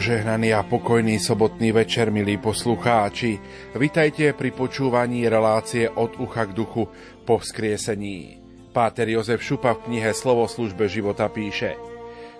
[0.00, 3.36] Požehnaný a pokojný sobotný večer, milí poslucháči.
[3.76, 6.88] Vitajte pri počúvaní relácie od ucha k duchu
[7.28, 8.40] po vzkriesení.
[8.72, 11.76] Páter Jozef Šupa v knihe Slovo službe života píše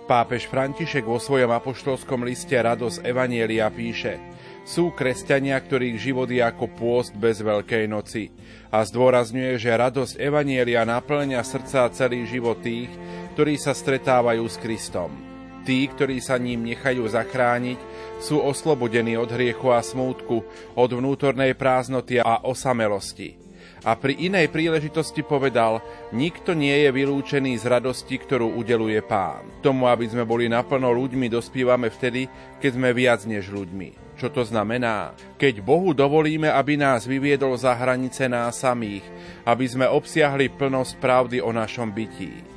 [0.09, 4.17] Pápež František vo svojom apoštolskom liste Radosť Evanielia píše
[4.65, 8.33] Sú kresťania, ktorých život je ako pôst bez Veľkej noci
[8.73, 12.89] a zdôrazňuje, že radosť Evanielia naplňa srdca celý život tých,
[13.37, 15.30] ktorí sa stretávajú s Kristom.
[15.61, 17.77] Tí, ktorí sa ním nechajú zachrániť,
[18.17, 20.41] sú oslobodení od hriechu a smútku,
[20.73, 23.41] od vnútornej prázdnoty a osamelosti.
[23.81, 25.81] A pri inej príležitosti povedal,
[26.13, 29.41] nikto nie je vylúčený z radosti, ktorú udeluje pán.
[29.65, 32.29] Tomu, aby sme boli naplno ľuďmi, dospívame vtedy,
[32.61, 34.13] keď sme viac než ľuďmi.
[34.21, 35.17] Čo to znamená?
[35.41, 39.01] Keď Bohu dovolíme, aby nás vyviedol za hranice nás samých,
[39.49, 42.50] aby sme obsiahli plnosť pravdy o našom bytí.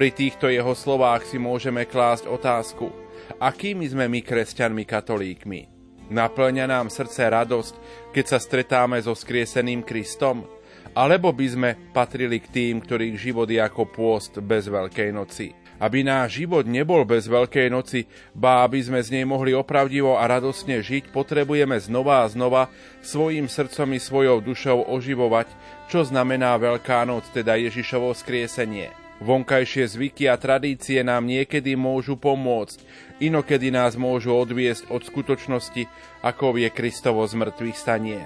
[0.00, 2.88] Pri týchto jeho slovách si môžeme klásť otázku,
[3.36, 5.68] akými sme my kresťanmi katolíkmi.
[6.08, 7.74] Naplňa nám srdce radosť,
[8.08, 10.48] keď sa stretáme so skrieseným Kristom?
[10.96, 15.52] Alebo by sme patrili k tým, ktorých život je ako pôst bez Veľkej noci?
[15.76, 20.24] Aby náš život nebol bez Veľkej noci, ba aby sme z nej mohli opravdivo a
[20.24, 22.72] radosne žiť, potrebujeme znova a znova
[23.04, 25.52] svojim srdcom i svojou dušou oživovať,
[25.92, 28.99] čo znamená Veľká noc, teda Ježišovo skriesenie.
[29.20, 32.80] Vonkajšie zvyky a tradície nám niekedy môžu pomôcť,
[33.20, 35.84] inokedy nás môžu odviesť od skutočnosti,
[36.24, 38.24] ako je Kristovo zmrtvých stanie.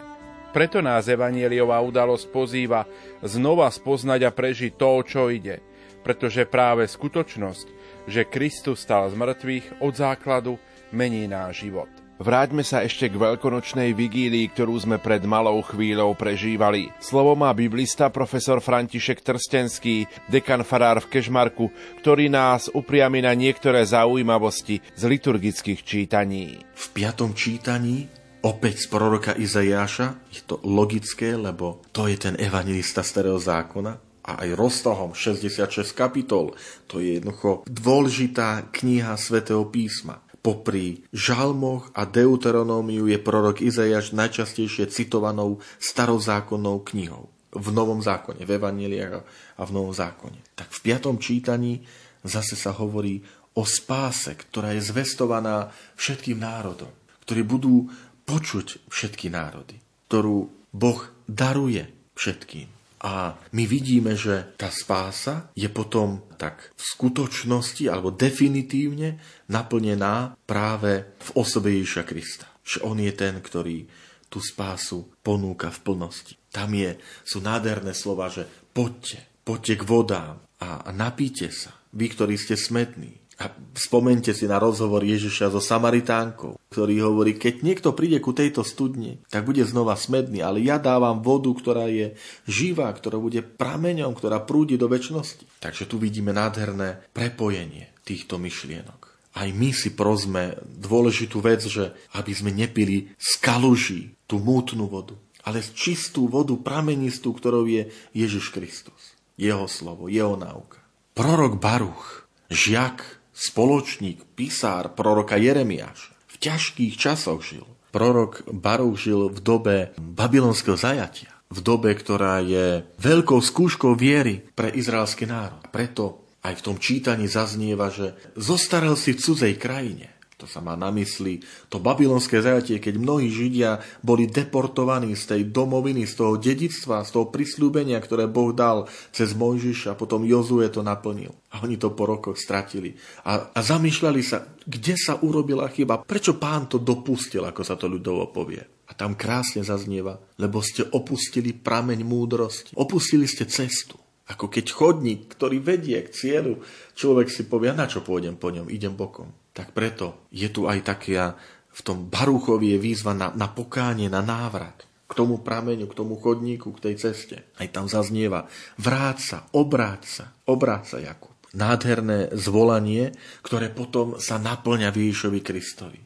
[0.54, 2.86] Preto nás evanieliová udalosť pozýva
[3.26, 5.58] znova spoznať a prežiť to, čo ide,
[6.06, 7.66] pretože práve skutočnosť,
[8.06, 10.62] že Kristus stal z mŕtvych od základu,
[10.94, 12.03] mení náš život.
[12.24, 16.88] Vráťme sa ešte k veľkonočnej vigílii, ktorú sme pred malou chvíľou prežívali.
[16.96, 21.68] Slovo má biblista profesor František Trstenský, dekan farár v Kežmarku,
[22.00, 26.64] ktorý nás upriami na niektoré zaujímavosti z liturgických čítaní.
[26.72, 28.08] V piatom čítaní
[28.40, 34.40] opäť z proroka Izajáša, je to logické, lebo to je ten evangelista starého zákona, a
[34.40, 36.56] aj roztahom 66 kapitol.
[36.88, 40.23] To je jednoducho dôležitá kniha svätého písma.
[40.44, 47.32] Popri žalmoch a deuteronómiu je prorok Izajaš najčastejšie citovanou starozákonnou knihou.
[47.54, 49.24] V Novom zákone, v Evangeliách
[49.56, 50.52] a v Novom zákone.
[50.52, 51.80] Tak v piatom čítaní
[52.20, 53.24] zase sa hovorí
[53.56, 56.92] o spáse, ktorá je zvestovaná všetkým národom,
[57.24, 57.88] ktorí budú
[58.28, 59.80] počuť všetky národy,
[60.10, 61.88] ktorú Boh daruje
[62.18, 62.73] všetkým.
[63.04, 69.20] A my vidíme, že tá spása je potom tak v skutočnosti alebo definitívne
[69.52, 72.48] naplnená práve v osobe Ježiša Krista.
[72.64, 73.84] Že on je ten, ktorý
[74.32, 76.34] tú spásu ponúka v plnosti.
[76.48, 76.96] Tam je,
[77.28, 83.20] sú nádherné slova, že poďte, poďte k vodám a, napíte sa, vy, ktorí ste smetní.
[83.44, 88.64] A spomente si na rozhovor Ježiša so Samaritánkou, ktorý hovorí, keď niekto príde ku tejto
[88.64, 92.16] studni, tak bude znova smedný, ale ja dávam vodu, ktorá je
[92.48, 95.60] živá, ktorá bude prameňom, ktorá prúdi do väčšnosti.
[95.60, 99.12] Takže tu vidíme nádherné prepojenie týchto myšlienok.
[99.36, 105.20] Aj my si prosme dôležitú vec, že aby sme nepili z kaluží tú mútnu vodu,
[105.44, 109.12] ale z čistú vodu pramenistú, ktorou je Ježiš Kristus.
[109.36, 110.80] Jeho slovo, jeho náuka.
[111.12, 116.14] Prorok Baruch, žiak spoločník, pisár proroka Jeremiáš.
[116.30, 117.66] V ťažkých časoch žil.
[117.90, 121.30] Prorok Baruch žil v dobe babylonského zajatia.
[121.50, 125.62] V dobe, ktorá je veľkou skúškou viery pre izraelský národ.
[125.70, 130.13] Preto aj v tom čítaní zaznieva, že zostarel si v cudzej krajine.
[130.42, 131.38] To sa má na mysli
[131.70, 137.14] to babylonské zajatie, keď mnohí Židia boli deportovaní z tej domoviny, z toho dedictva, z
[137.14, 141.30] toho prisľúbenia, ktoré Boh dal cez Mojžiša potom Jozue to naplnil.
[141.54, 142.98] A oni to po rokoch stratili.
[143.22, 147.86] A, a zamýšľali sa, kde sa urobila chyba, prečo pán to dopustil, ako sa to
[147.86, 148.62] ľudovo povie.
[148.84, 152.72] A tam krásne zaznieva, lebo ste opustili prameň múdrosti.
[152.74, 153.96] Opustili ste cestu.
[154.24, 156.64] Ako keď chodník, ktorý vedie k cieľu,
[156.96, 159.43] človek si povie, na čo pôjdem po ňom, idem bokom.
[159.54, 161.38] Tak preto je tu aj taká,
[161.74, 166.16] v tom Baruchovi je výzva na, na pokánie, na návrat k tomu prameňu, k tomu
[166.16, 167.36] chodníku, k tej ceste.
[167.60, 168.48] Aj tam zaznieva,
[168.80, 171.36] vráť sa, obráť sa, obráť Jakub.
[171.54, 173.14] Nádherné zvolanie,
[173.46, 176.00] ktoré potom sa naplňa Ježišovi Kristovi.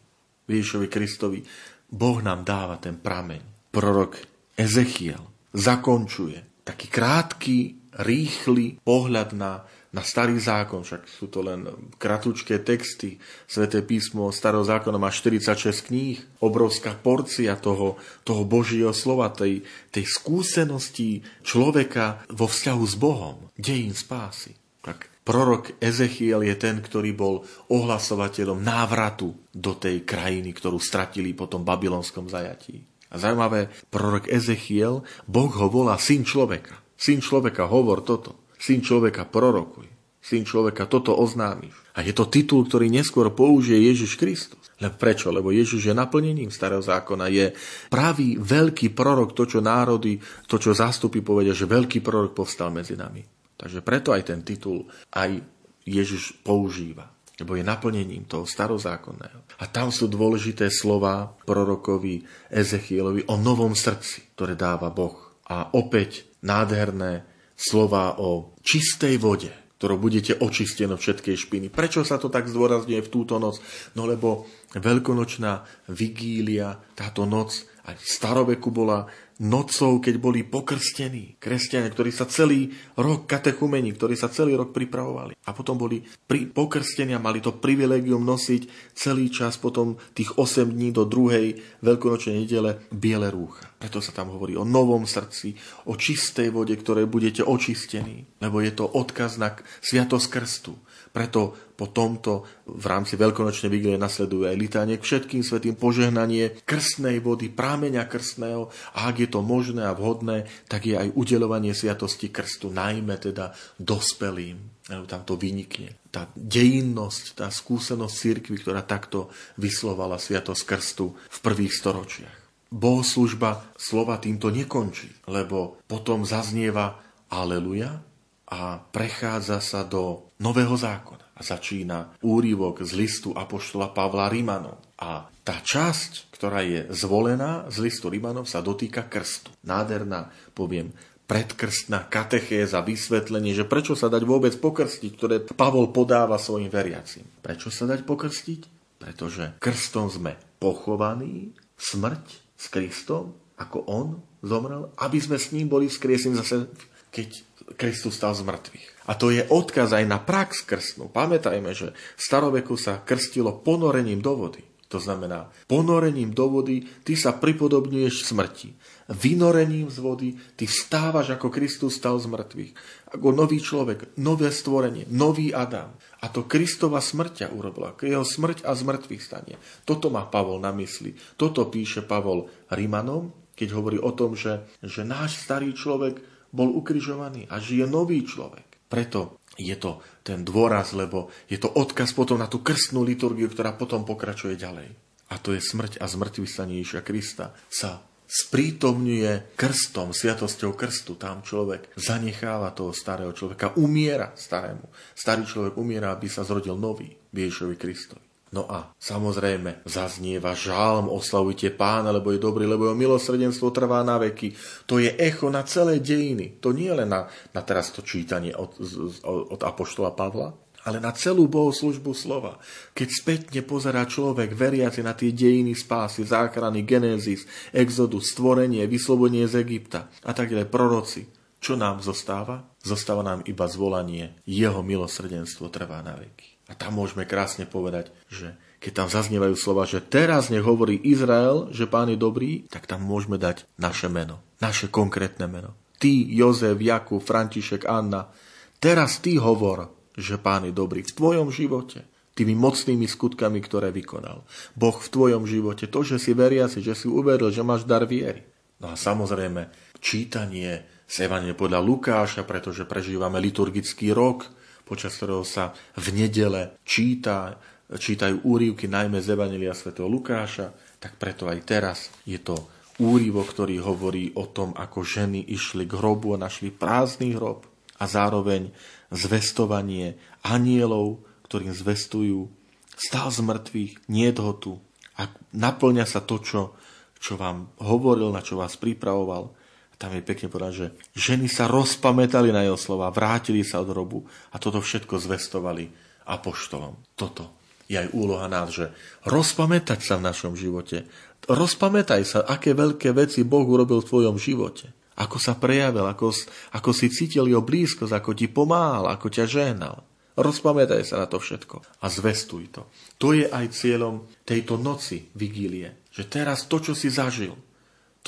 [0.45, 1.41] Ježišovi Kristovi
[1.89, 3.73] Boh nám dáva ten prameň.
[3.73, 4.21] Prorok
[4.59, 5.25] Ezechiel
[5.56, 7.56] zakončuje taký krátky,
[8.05, 11.64] rýchly pohľad na na starý zákon, však sú to len
[11.96, 13.17] kratučké texty.
[13.49, 20.05] Sveté písmo starého zákona má 46 kníh, obrovská porcia toho, toho Božieho slova, tej, tej
[20.05, 24.52] skúsenosti človeka vo vzťahu s Bohom, dejín spásy.
[24.85, 31.44] Tak Prorok Ezechiel je ten, ktorý bol ohlasovateľom návratu do tej krajiny, ktorú stratili po
[31.44, 32.81] tom babylonskom zajatí.
[33.12, 36.81] A zaujímavé, prorok Ezechiel, Boh ho volá syn človeka.
[36.96, 38.48] Syn človeka, hovor toto.
[38.58, 39.87] Syn človeka, prorokuj.
[40.19, 41.72] Syn človeka, toto oznámiš.
[41.94, 44.69] A je to titul, ktorý neskôr použije Ježiš Kristus.
[44.78, 45.31] Lebo prečo?
[45.31, 47.31] Lebo Ježiš je naplnením starého zákona.
[47.31, 47.55] Je
[47.90, 52.94] pravý veľký prorok, to, čo národy, to, čo zástupy povedia, že veľký prorok povstal medzi
[52.94, 53.22] nami.
[53.58, 55.43] Takže preto aj ten titul aj
[55.82, 57.11] Ježiš používa,
[57.43, 59.58] lebo je naplnením toho starozákonného.
[59.58, 62.22] A tam sú dôležité slova prorokovi
[62.52, 65.43] Ezechielovi o novom srdci, ktoré dáva Boh.
[65.50, 67.26] A opäť nádherné
[67.58, 69.50] slova o čistej vode,
[69.82, 71.66] ktorou budete očistení všetkej špiny.
[71.75, 73.58] Prečo sa to tak zdôrazňuje v túto noc?
[73.99, 74.46] No lebo
[74.78, 82.26] veľkonočná vigília, táto noc aj v staroveku bola nocou, keď boli pokrstení kresťania, ktorí sa
[82.26, 85.38] celý rok katechumení, ktorí sa celý rok pripravovali.
[85.46, 90.75] A potom boli pri pokrstení a mali to privilegium nosiť celý čas potom tých 8
[90.75, 93.70] dní do druhej veľkonočnej nedele biele rúcha.
[93.79, 95.55] Preto sa tam hovorí o novom srdci,
[95.87, 99.55] o čistej vode, ktorej budete očistení, lebo je to odkaz na
[99.87, 100.75] sviatosť krstu.
[101.08, 107.22] Preto po tomto v rámci veľkonočnej vigílie nasleduje aj litánie k všetkým svetým požehnanie krstnej
[107.22, 108.66] vody, prámeňa krstného
[108.99, 113.55] a ak je to možné a vhodné, tak je aj udelovanie sviatosti krstu, najmä teda
[113.78, 114.58] dospelým.
[114.88, 116.00] Tam to vynikne.
[116.08, 119.28] Tá dejinnosť, tá skúsenosť cirkvi, ktorá takto
[119.61, 122.37] vyslovala sviatosť krstu v prvých storočiach.
[122.72, 128.07] Bohoslužba slova týmto nekončí, lebo potom zaznieva Aleluja,
[128.49, 134.83] a prechádza sa do Nového zákona a začína úrivok z listu Apoštola Pavla Rimanov.
[134.99, 139.55] A tá časť, ktorá je zvolená z listu Rimanov, sa dotýka krstu.
[139.62, 140.91] Nádherná, poviem,
[141.29, 147.29] predkrstná katechéza, vysvetlenie, že prečo sa dať vôbec pokrstiť, ktoré Pavol podáva svojim veriacim.
[147.45, 148.61] Prečo sa dať pokrstiť?
[148.99, 152.25] Pretože krstom sme pochovaní, smrť
[152.59, 154.06] s Kristom, ako on
[154.43, 156.67] zomrel, aby sme s ním boli vzkriesení zase,
[157.15, 158.87] keď Kristus stal z mŕtvych.
[159.09, 161.09] A to je odkaz aj na prax krstnú.
[161.12, 164.62] Pamätajme, že v staroveku sa krstilo ponorením do vody.
[164.88, 168.73] To znamená, ponorením do vody ty sa pripodobňuješ smrti.
[169.12, 172.73] Vynorením z vody ty vstávaš ako Kristus stal z mŕtvych.
[173.12, 175.93] Ako nový človek, nové stvorenie, nový Adam.
[176.25, 177.93] A to Kristova smrťa urobila.
[178.00, 179.61] Jeho smrť a zmrtvých stanie.
[179.85, 181.12] Toto má Pavol na mysli.
[181.37, 187.49] Toto píše Pavol Rimanom, keď hovorí o tom, že, že náš starý človek bol ukrižovaný
[187.49, 188.89] a žije nový človek.
[188.89, 193.77] Preto je to ten dôraz, lebo je to odkaz potom na tú krstnú liturgiu, ktorá
[193.77, 194.89] potom pokračuje ďalej.
[195.29, 201.17] A to je smrť a zmrtvý stanie Ježiša Krista sa sprítomňuje krstom, sviatosťou krstu.
[201.17, 204.88] Tam človek zanecháva toho starého človeka, umiera starému.
[205.17, 208.27] Starý človek umiera, aby sa zrodil nový Ježišovi Kristovi.
[208.49, 214.17] No a samozrejme zaznieva žálm, oslavujte pána, lebo je dobrý, lebo jeho milosrdenstvo trvá na
[214.17, 214.57] veky.
[214.88, 216.57] To je echo na celé dejiny.
[216.64, 218.81] To nie len na, na teraz to čítanie od,
[219.26, 220.57] od Apoštola Pavla,
[220.88, 222.57] ale na celú bohoslužbu slova.
[222.97, 227.45] Keď spätne pozerá človek veriaci na tie dejiny spásy, záchrany, genézis,
[227.76, 231.28] exodus, stvorenie, vyslobodenie z Egypta a tak ďalej, proroci,
[231.61, 232.64] čo nám zostáva?
[232.81, 236.58] Zostáva nám iba zvolanie, jeho milosrdenstvo trvá na veky.
[236.68, 241.72] A tam môžeme krásne povedať, že keď tam zaznievajú slova, že teraz nech hovorí Izrael,
[241.75, 245.75] že pán je dobrý, tak tam môžeme dať naše meno, naše konkrétne meno.
[245.98, 248.30] Ty, Jozef, Jakub, František, Anna,
[248.78, 252.06] teraz ty hovor, že pán je dobrý v tvojom živote,
[252.38, 254.46] tými mocnými skutkami, ktoré vykonal.
[254.78, 258.46] Boh v tvojom živote, to, že si veriaci, že si uveril, že máš dar viery.
[258.78, 264.46] No a samozrejme, čítanie z Evanie podľa Lukáša, pretože prežívame liturgický rok,
[264.88, 267.61] počas ktorého sa v nedele číta,
[267.92, 269.92] čítajú úrivky najmä z Evangelia sv.
[270.00, 272.57] Lukáša, tak preto aj teraz je to
[272.99, 277.68] úrivok, ktorý hovorí o tom, ako ženy išli k hrobu a našli prázdny hrob
[277.99, 278.75] a zároveň
[279.14, 282.50] zvestovanie anielov, ktorým zvestujú
[282.99, 284.83] stál z mŕtvych, nie tu.
[285.18, 286.75] A naplňa sa to, čo,
[287.18, 289.54] čo vám hovoril, na čo vás pripravoval.
[289.99, 290.87] Tam je pekne povedať, že
[291.19, 294.23] ženy sa rozpamätali na jeho slova, vrátili sa od robu
[294.55, 295.90] a toto všetko zvestovali
[296.31, 296.95] apoštolom.
[297.19, 297.59] Toto
[297.90, 298.95] je aj úloha nás, že
[299.26, 301.02] rozpamätať sa v našom živote.
[301.50, 304.95] Rozpamätaj sa, aké veľké veci Boh urobil v tvojom živote.
[305.19, 306.31] Ako sa prejavil, ako,
[306.78, 310.07] ako si cítil jeho blízkosť, ako ti pomáhal, ako ťa žehnal.
[310.38, 312.87] Rozpamätaj sa na to všetko a zvestuj to.
[313.19, 316.07] To je aj cieľom tejto noci vigílie.
[316.14, 317.59] Že teraz to, čo si zažil,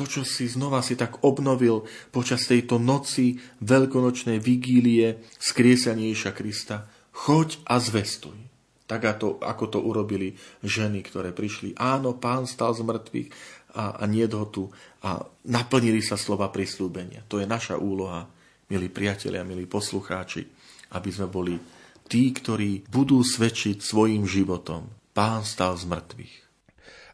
[0.00, 7.60] to, čo si znova si tak obnovil počas tejto noci veľkonočnej vigílie skriesaniejša Krista, choď
[7.68, 8.48] a zvestuj.
[8.88, 11.76] Tak ako to urobili ženy, ktoré prišli.
[11.76, 13.28] Áno, pán stal z mŕtvych
[13.76, 14.72] a, a nie ho tu.
[15.04, 17.22] A naplnili sa slova prislúbenia.
[17.28, 18.26] To je naša úloha,
[18.72, 20.48] milí priatelia, milí poslucháči,
[20.96, 21.54] aby sme boli
[22.10, 24.90] tí, ktorí budú svedčiť svojim životom.
[25.14, 26.49] Pán stal z mŕtvych.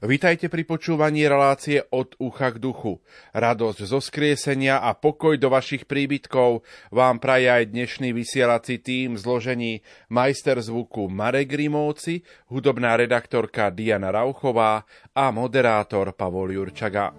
[0.05, 3.01] Vítajte pri počúvaní relácie od ucha k duchu.
[3.33, 6.61] Radosť zo skriesenia a pokoj do vašich príbytkov
[6.93, 9.81] vám praje aj dnešný vysielací tým zložení
[10.13, 12.21] majster zvuku Marek Grimovci,
[12.53, 14.85] hudobná redaktorka Diana Rauchová
[15.17, 17.17] a moderátor Pavol Jurčaga.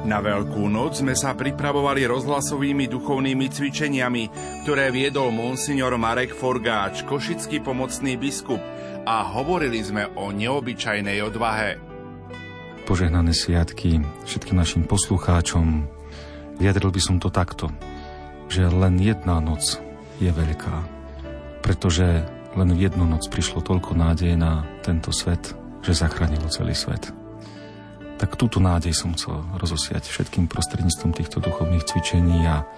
[0.00, 4.24] Na Veľkú noc sme sa pripravovali rozhlasovými duchovnými cvičeniami,
[4.64, 8.64] ktoré viedol monsignor Marek Forgáč, košický pomocný biskup,
[9.04, 11.80] a hovorili sme o neobyčajnej odvahe.
[12.84, 15.86] Požehnané sviatky všetkým našim poslucháčom.
[16.58, 17.70] Vyjadril by som to takto,
[18.50, 19.78] že len jedna noc
[20.18, 20.76] je veľká,
[21.64, 22.26] pretože
[22.58, 25.54] len v jednu noc prišlo toľko nádeje na tento svet,
[25.86, 27.14] že zachránilo celý svet.
[28.20, 32.68] Tak túto nádej som chcel rozosiať všetkým prostredníctvom týchto duchovných cvičení a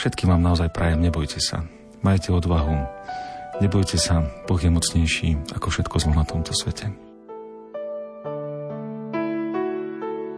[0.00, 1.66] všetkým vám naozaj prajem, nebojte sa.
[2.00, 2.72] Majte odvahu,
[3.60, 6.88] Nebojte sa, Boh je mocnejší ako všetko zlo na tomto svete.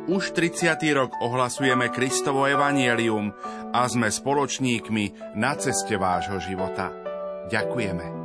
[0.05, 0.77] Už 30.
[0.93, 3.33] rok ohlasujeme Kristovo evanielium
[3.73, 6.93] a sme spoločníkmi na ceste vášho života.
[7.49, 8.24] Ďakujeme.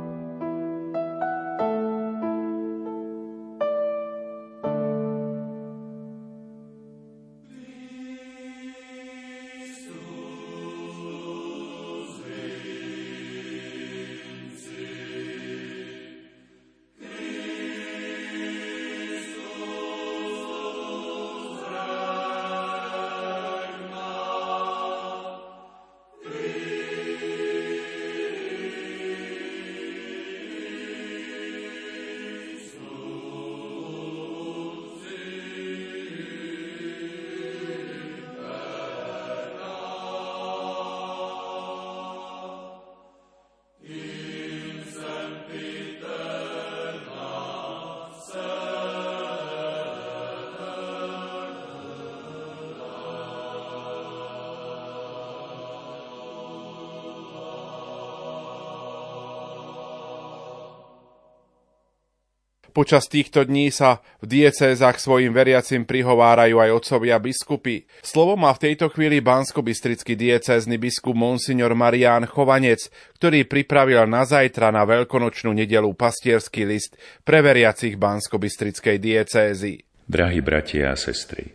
[62.80, 67.84] Počas týchto dní sa v diecézach svojim veriacim prihovárajú aj otcovia biskupy.
[68.00, 72.88] Slovo má v tejto chvíli bansko-bystrický diecézny biskup Monsignor Marián Chovanec,
[73.20, 79.84] ktorý pripravil na zajtra na veľkonočnú nedelu pastierský list pre veriacich bansko-bystrickej diecézy.
[80.08, 81.52] Drahí bratia a sestry,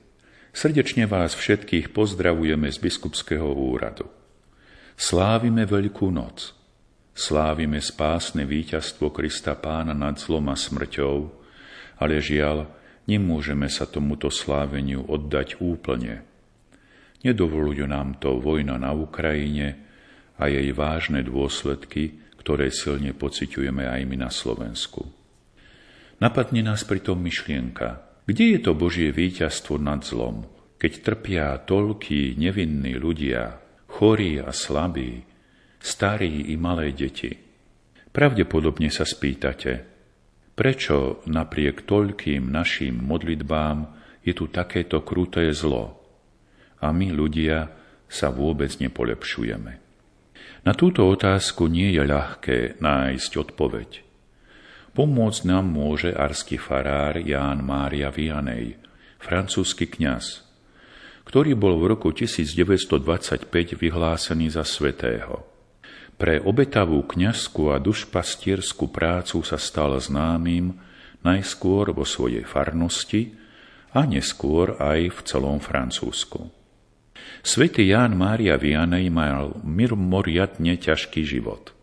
[0.53, 4.05] srdečne vás všetkých pozdravujeme z biskupského úradu.
[4.93, 6.53] Slávime Veľkú noc–
[7.15, 11.31] slávime spásne víťazstvo Krista Pána nad zlom a smrťou,
[12.03, 12.67] ale žiaľ,
[13.07, 16.27] nemôžeme sa tomuto sláveniu oddať úplne.
[17.23, 19.79] Nedovolujú nám to vojna na Ukrajine
[20.35, 25.07] a jej vážne dôsledky, ktoré silne pociťujeme aj my na Slovensku.
[26.19, 30.45] Napadne nás pritom myšlienka, kde je to Božie víťazstvo nad zlom,
[30.77, 33.57] keď trpia toľkí nevinní ľudia,
[33.89, 35.23] chorí a slabí,
[35.85, 37.29] starí i malé deti.
[38.09, 39.85] Pravdepodobne sa spýtate,
[40.57, 43.93] prečo napriek toľkým našim modlitbám
[44.25, 46.01] je tu takéto kruté zlo
[46.81, 47.69] a my ľudia
[48.09, 49.73] sa vôbec nepolepšujeme.
[50.65, 53.89] Na túto otázku nie je ľahké nájsť odpoveď.
[54.97, 58.79] Pomôcť nám môže arský farár Ján Mária Vianej,
[59.21, 60.41] francúzsky kňaz,
[61.29, 65.54] ktorý bol v roku 1925 vyhlásený za svetého.
[66.15, 70.79] Pre obetavú kňazskú a dušpastierskú prácu sa stal známym
[71.27, 73.35] najskôr vo svojej farnosti
[73.91, 76.47] a neskôr aj v celom Francúzsku.
[77.43, 81.75] Svetý Ján Mária Vianej mal mimoriadne ťažký život.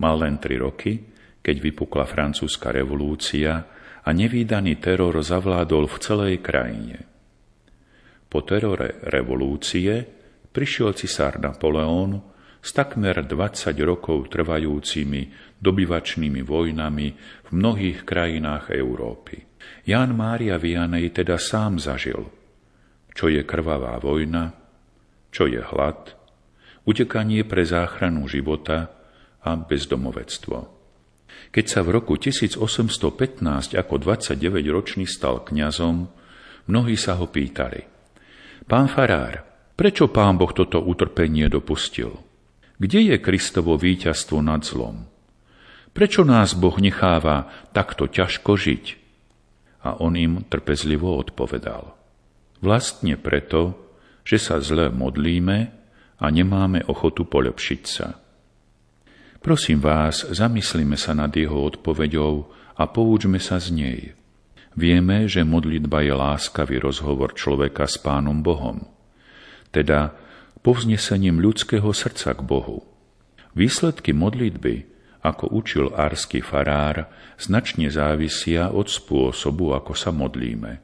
[0.00, 1.00] Mal len tri roky,
[1.40, 3.64] keď vypukla francúzska revolúcia
[4.00, 6.98] a nevýdaný teror zavládol v celej krajine.
[8.30, 10.04] Po terore revolúcie
[10.52, 12.22] prišiel cisár Napoleón
[12.60, 19.44] s takmer 20 rokov trvajúcimi dobyvačnými vojnami v mnohých krajinách Európy.
[19.88, 22.28] Ján Mária Vianej teda sám zažil,
[23.16, 24.52] čo je krvavá vojna,
[25.32, 26.16] čo je hlad,
[26.84, 28.92] utekanie pre záchranu života
[29.40, 30.80] a bezdomovectvo.
[31.50, 36.20] Keď sa v roku 1815 ako 29-ročný stal kňazom,
[36.70, 37.82] Mnohí sa ho pýtali.
[38.70, 39.42] Pán Farár,
[39.74, 42.29] prečo pán Boh toto utrpenie dopustil?
[42.80, 45.04] Kde je Kristovo víťazstvo nad zlom?
[45.92, 48.84] Prečo nás Boh necháva takto ťažko žiť?
[49.84, 51.92] A on im trpezlivo odpovedal.
[52.64, 53.76] Vlastne preto,
[54.24, 55.58] že sa zle modlíme
[56.20, 58.16] a nemáme ochotu polepšiť sa.
[59.44, 62.32] Prosím vás, zamyslíme sa nad jeho odpoveďou
[62.80, 64.00] a poučme sa z nej.
[64.72, 68.88] Vieme, že modlitba je láskavý rozhovor človeka s Pánom Bohom,
[69.68, 70.16] teda
[70.60, 72.84] povznesením ľudského srdca k Bohu.
[73.56, 74.86] Výsledky modlitby,
[75.20, 80.80] ako učil ársky farár, značne závisia od spôsobu, ako sa modlíme.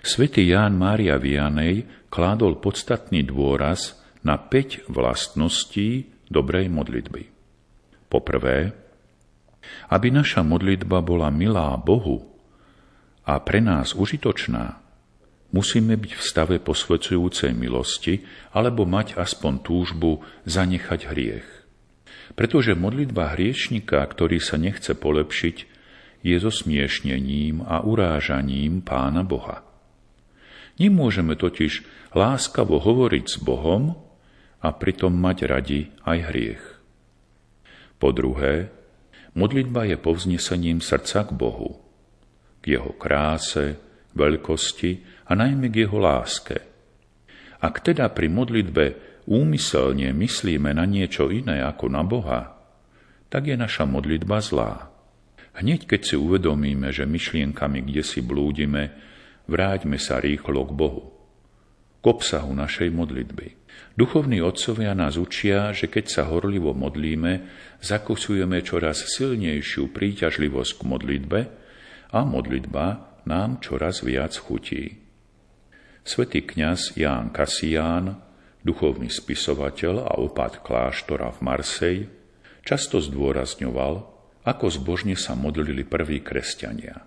[0.00, 7.28] Svetý Ján Mária Vianej kládol podstatný dôraz na 5 vlastností dobrej modlitby.
[8.08, 8.72] Poprvé,
[9.92, 12.24] aby naša modlitba bola milá Bohu
[13.28, 14.80] a pre nás užitočná,
[15.50, 18.22] musíme byť v stave posvedzujúcej milosti
[18.54, 21.48] alebo mať aspoň túžbu zanechať hriech.
[22.38, 25.56] Pretože modlitba hriešnika, ktorý sa nechce polepšiť,
[26.20, 29.66] je zosmiešnením a urážaním Pána Boha.
[30.78, 33.98] Nemôžeme totiž láskavo hovoriť s Bohom
[34.60, 36.64] a pritom mať radi aj hriech.
[38.00, 38.72] Po druhé,
[39.36, 41.84] modlitba je povznesením srdca k Bohu,
[42.64, 43.76] k Jeho kráse,
[44.16, 46.58] veľkosti a najmä k Jeho láske.
[47.62, 48.84] Ak teda pri modlitbe
[49.30, 52.58] úmyselne myslíme na niečo iné ako na Boha,
[53.30, 54.90] tak je naša modlitba zlá.
[55.54, 58.90] Hneď keď si uvedomíme, že myšlienkami kde si blúdime,
[59.46, 61.04] vráťme sa rýchlo k Bohu,
[62.02, 63.60] k obsahu našej modlitby.
[63.94, 67.32] Duchovní otcovia nás učia, že keď sa horlivo modlíme,
[67.84, 71.40] zakusujeme čoraz silnejšiu príťažlivosť k modlitbe
[72.14, 72.86] a modlitba
[73.28, 75.09] nám čoraz viac chutí.
[76.02, 78.18] Svetý kňaz Ján Kasián,
[78.64, 81.96] duchovný spisovateľ a opat kláštora v Marsej,
[82.64, 83.94] často zdôrazňoval,
[84.44, 87.04] ako zbožne sa modlili prví kresťania.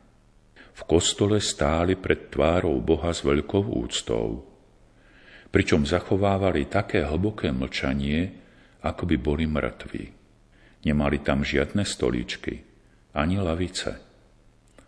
[0.74, 4.28] V kostole stáli pred tvárou Boha s veľkou úctou–
[5.54, 8.34] pričom zachovávali také hlboké mlčanie,
[8.82, 10.10] ako by boli mŕtvi.
[10.90, 12.66] Nemali tam žiadne stoličky,
[13.14, 14.02] ani lavice.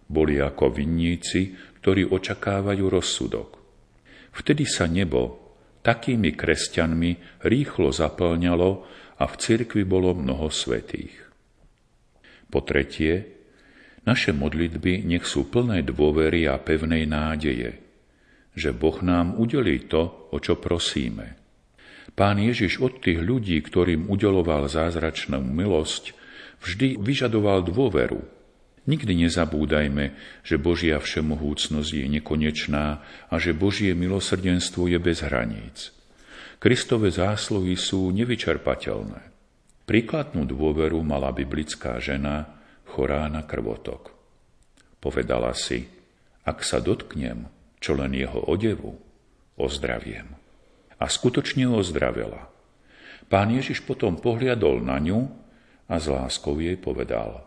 [0.09, 3.49] Boli ako vinníci, ktorí očakávajú rozsudok.
[4.36, 8.69] Vtedy sa nebo takými kresťanmi rýchlo zaplňalo
[9.15, 11.15] a v cirkvi bolo mnoho svetých.
[12.52, 13.32] Po tretie,
[14.04, 17.71] naše modlitby nech sú plné dôvery a pevnej nádeje–
[18.56, 21.36] že Boh nám udelí to, o čo prosíme.
[22.15, 26.15] Pán Ježiš od tých ľudí, ktorým udeloval zázračnú milosť,
[26.63, 28.24] vždy vyžadoval dôveru.
[28.86, 30.13] Nikdy nezabúdajme,
[30.45, 32.86] že Božia všemohúcnosť je nekonečná
[33.30, 35.89] a že Božie milosrdenstvo je bez hraníc.
[36.62, 39.34] Kristove zásluhy sú nevyčerpateľné.
[39.89, 44.13] Príkladnú dôveru mala biblická žena chorá na krvotok.
[45.02, 45.86] Povedala si,
[46.45, 48.98] ak sa dotknem čo len jeho odevu,
[49.62, 50.26] ozdraviem.
[50.98, 52.50] A skutočne ozdravela.
[53.30, 55.30] Pán Ježiš potom pohliadol na ňu
[55.86, 57.44] a s láskou jej povedal,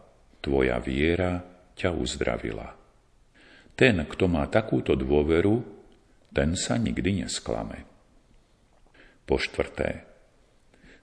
[0.49, 1.45] tvoja viera
[1.77, 2.73] ťa uzdravila.
[3.77, 5.61] Ten, kto má takúto dôveru,
[6.33, 7.85] ten sa nikdy nesklame.
[9.29, 10.09] Po štvrté,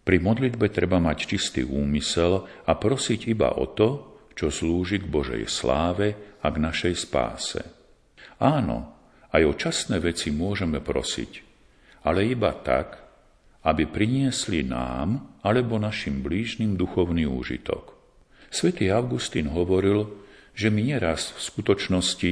[0.01, 3.89] pri modlitbe treba mať čistý úmysel a prosiť iba o to,
[4.33, 7.61] čo slúži k Božej sláve a k našej spáse.
[8.41, 8.97] Áno,
[9.29, 11.31] aj o časné veci môžeme prosiť,
[12.05, 13.01] ale iba tak,
[13.65, 17.94] aby priniesli nám alebo našim blížnym duchovný úžitok.
[18.55, 20.07] Svetý Augustín hovoril,
[20.55, 22.31] že my neraz v skutočnosti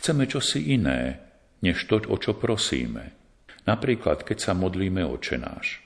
[0.00, 1.20] chceme čosi iné,
[1.60, 3.12] než to, o čo prosíme.
[3.68, 5.84] Napríklad, keď sa modlíme očenáš.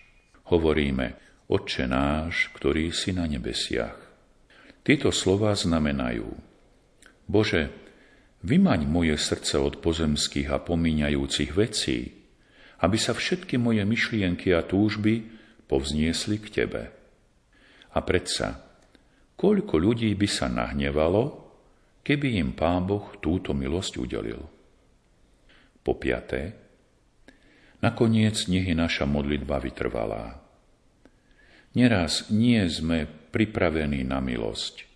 [0.54, 1.18] Hovoríme,
[1.50, 3.98] očenáš, ktorý si na nebesiach.
[4.86, 6.30] Tieto slova znamenajú,
[7.26, 7.74] Bože,
[8.42, 12.10] Vymaň moje srdce od pozemských a pomíňajúcich vecí,
[12.82, 15.30] aby sa všetky moje myšlienky a túžby
[15.70, 16.90] povzniesli k Tebe.
[17.94, 18.71] A predsa,
[19.36, 21.22] koľko ľudí by sa nahnevalo,
[22.02, 24.42] keby im Pán Boh túto milosť udelil.
[25.82, 26.54] Po piaté,
[27.82, 30.38] nakoniec nech je naša modlitba vytrvalá.
[31.72, 34.86] Neraz nie sme pripravení na milosť.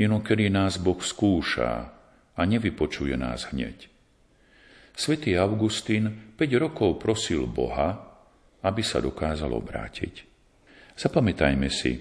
[0.00, 2.00] Inokedy nás Boh skúša,
[2.40, 3.92] a nevypočuje nás hneď.
[4.96, 8.00] Svetý Augustín 5 rokov prosil Boha,
[8.64, 10.24] aby sa dokázal obrátiť.
[10.96, 12.00] Zapamätajme si,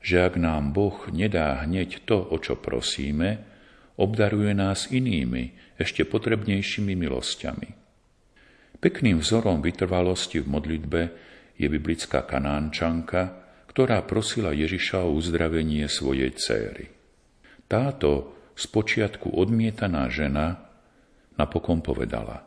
[0.00, 3.44] že ak nám Boh nedá hneď to, o čo prosíme,
[4.00, 7.68] obdaruje nás inými, ešte potrebnejšími milosťami.
[8.80, 11.00] Pekným vzorom vytrvalosti v modlitbe
[11.60, 13.36] je biblická kanánčanka,
[13.68, 16.88] ktorá prosila Ježiša o uzdravenie svojej céry.
[17.68, 20.64] Táto spočiatku odmietaná žena
[21.36, 22.44] napokon povedala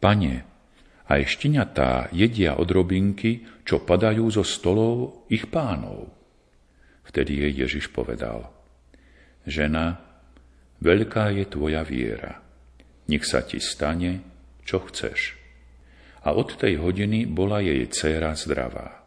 [0.00, 0.48] Pane,
[1.12, 6.19] aj štiňatá jedia odrobinky, čo padajú zo stolov ich pánov.
[7.06, 8.50] Vtedy jej Ježiš povedal
[9.48, 9.98] Žena,
[10.84, 12.38] veľká je tvoja viera.
[13.08, 14.22] Nech sa ti stane,
[14.62, 15.40] čo chceš
[16.24, 19.00] a od tej hodiny bola jej dcéra zdravá.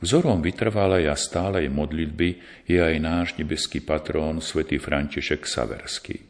[0.00, 2.28] Vzorom vytrvalej a stálej modlitby
[2.64, 6.24] je aj náš nebeský patrón svätý František Saverský.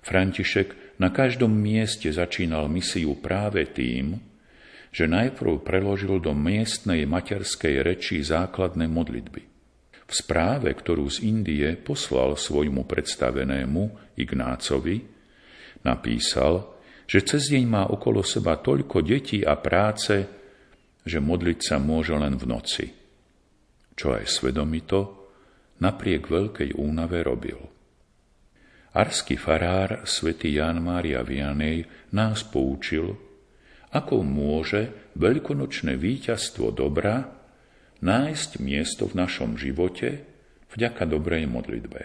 [0.00, 4.16] František na každom mieste začínal misiu práve tým,
[4.88, 9.49] že najprv preložil do miestnej materskej reči základné modlitby.
[10.10, 15.06] V správe, ktorú z Indie poslal svojmu predstavenému Ignácovi,
[15.86, 20.26] napísal, že cez deň má okolo seba toľko detí a práce,
[21.06, 22.86] že modliť sa môže len v noci.
[23.94, 25.30] Čo aj svedomito,
[25.78, 27.58] napriek veľkej únave robil.
[28.90, 33.14] Arský farár svätý Jan Mária Vianej nás poučil,
[33.94, 37.39] ako môže veľkonočné víťazstvo dobra
[38.00, 40.24] nájsť miesto v našom živote
[40.72, 42.00] vďaka dobrej modlitbe.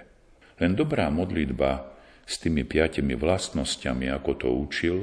[0.60, 1.92] Len dobrá modlitba
[2.24, 4.98] s tými piatimi vlastnosťami, ako to učil,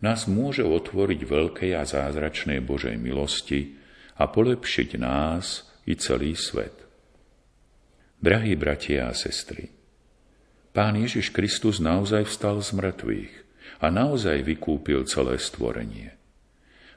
[0.00, 3.76] nás môže otvoriť veľkej a zázračnej Božej milosti
[4.16, 6.74] a polepšiť nás i celý svet.
[8.20, 9.80] Drahí bratia a sestry,
[10.70, 13.34] Pán Ježiš Kristus naozaj vstal z mŕtvych
[13.82, 16.14] a naozaj vykúpil celé stvorenie.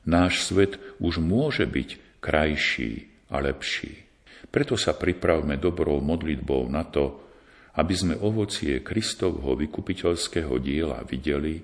[0.05, 4.05] Náš svet už môže byť krajší a lepší.
[4.53, 7.25] Preto sa pripravme dobrou modlitbou na to,
[7.73, 11.57] aby sme ovocie Kristovho vykupiteľského diela videli,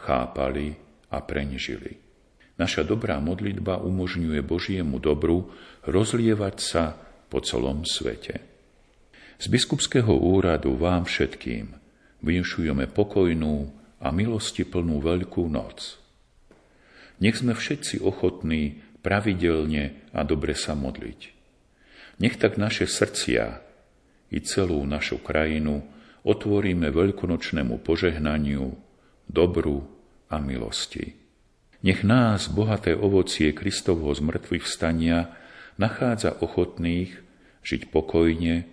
[0.00, 0.72] chápali
[1.12, 2.00] a prenežili.
[2.56, 5.52] Naša dobrá modlitba umožňuje Božiemu dobru
[5.84, 6.96] rozlievať sa
[7.28, 8.40] po celom svete.
[9.36, 11.76] Z biskupského úradu vám všetkým
[12.24, 13.68] vyšujeme pokojnú
[14.00, 16.00] a milosti plnú veľkú noc.
[17.20, 21.20] Nech sme všetci ochotní pravidelne a dobre sa modliť.
[22.24, 23.60] Nech tak naše srdcia
[24.32, 25.84] i celú našu krajinu
[26.24, 28.72] otvoríme veľkonočnému požehnaniu,
[29.28, 29.84] dobru
[30.32, 31.20] a milosti.
[31.84, 35.36] Nech nás bohaté ovocie Kristovho zmrtvých vstania
[35.76, 37.20] nachádza ochotných
[37.60, 38.64] žiť pokojne,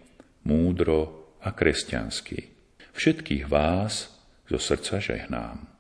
[0.48, 2.52] múdro a kresťansky.
[2.96, 4.16] Všetkých vás
[4.48, 5.71] zo srdca žehnám.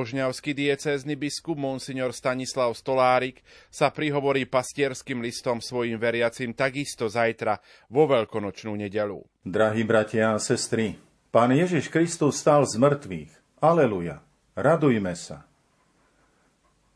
[0.00, 7.60] Rožňavský diecézny biskup Monsignor Stanislav Stolárik sa prihovorí pastierským listom svojim veriacim takisto zajtra
[7.92, 9.20] vo veľkonočnú nedelu.
[9.44, 10.96] Drahí bratia a sestry,
[11.28, 13.60] Pán Ježiš Kristus stal z mŕtvych.
[13.60, 14.24] Aleluja.
[14.56, 15.44] Radujme sa.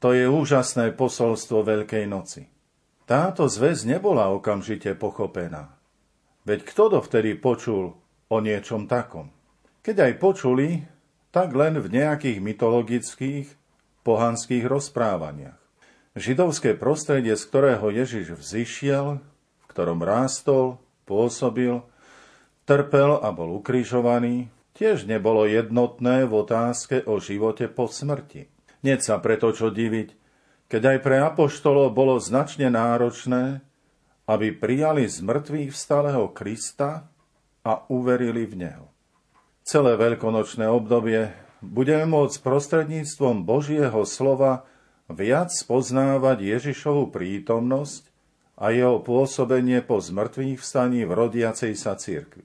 [0.00, 2.48] To je úžasné posolstvo Veľkej noci.
[3.04, 5.76] Táto zväz nebola okamžite pochopená.
[6.48, 8.00] Veď kto dovtedy počul
[8.32, 9.28] o niečom takom?
[9.84, 10.93] Keď aj počuli,
[11.34, 13.50] tak len v nejakých mytologických,
[14.06, 15.58] pohanských rozprávaniach.
[16.14, 20.78] Židovské prostredie, z ktorého Ježiš vzýšiel, v ktorom rástol,
[21.10, 21.82] pôsobil,
[22.70, 24.46] trpel a bol ukrižovaný,
[24.78, 28.46] tiež nebolo jednotné v otázke o živote po smrti.
[28.86, 30.14] Nie sa preto čo diviť,
[30.70, 33.58] keď aj pre apoštolov bolo značne náročné,
[34.30, 37.10] aby prijali z mŕtvych vstalého Krista
[37.66, 38.93] a uverili v Neho.
[39.64, 41.32] Celé veľkonočné obdobie
[41.64, 44.68] budeme môcť prostredníctvom Božieho slova
[45.08, 48.12] viac poznávať Ježišovu prítomnosť
[48.60, 52.44] a jeho pôsobenie po zmrtvých vstaní v rodiacej sa cirkvi.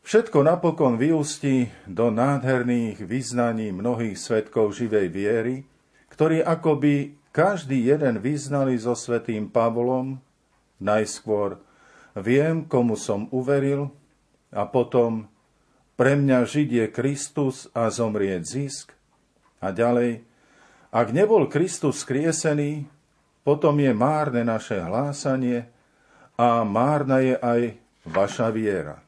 [0.00, 5.68] Všetko napokon vyústí do nádherných vyznaní mnohých svetkov živej viery,
[6.08, 10.24] ktorí akoby každý jeden vyznali so svetým Pavlom,
[10.80, 11.60] najskôr
[12.16, 13.92] viem, komu som uveril,
[14.50, 15.30] a potom
[16.00, 18.96] pre mňa žiť je Kristus a zomrieť zisk.
[19.60, 20.24] A ďalej,
[20.88, 22.88] ak nebol Kristus skriesený,
[23.44, 25.68] potom je márne naše hlásanie
[26.40, 27.60] a márna je aj
[28.08, 29.04] vaša viera.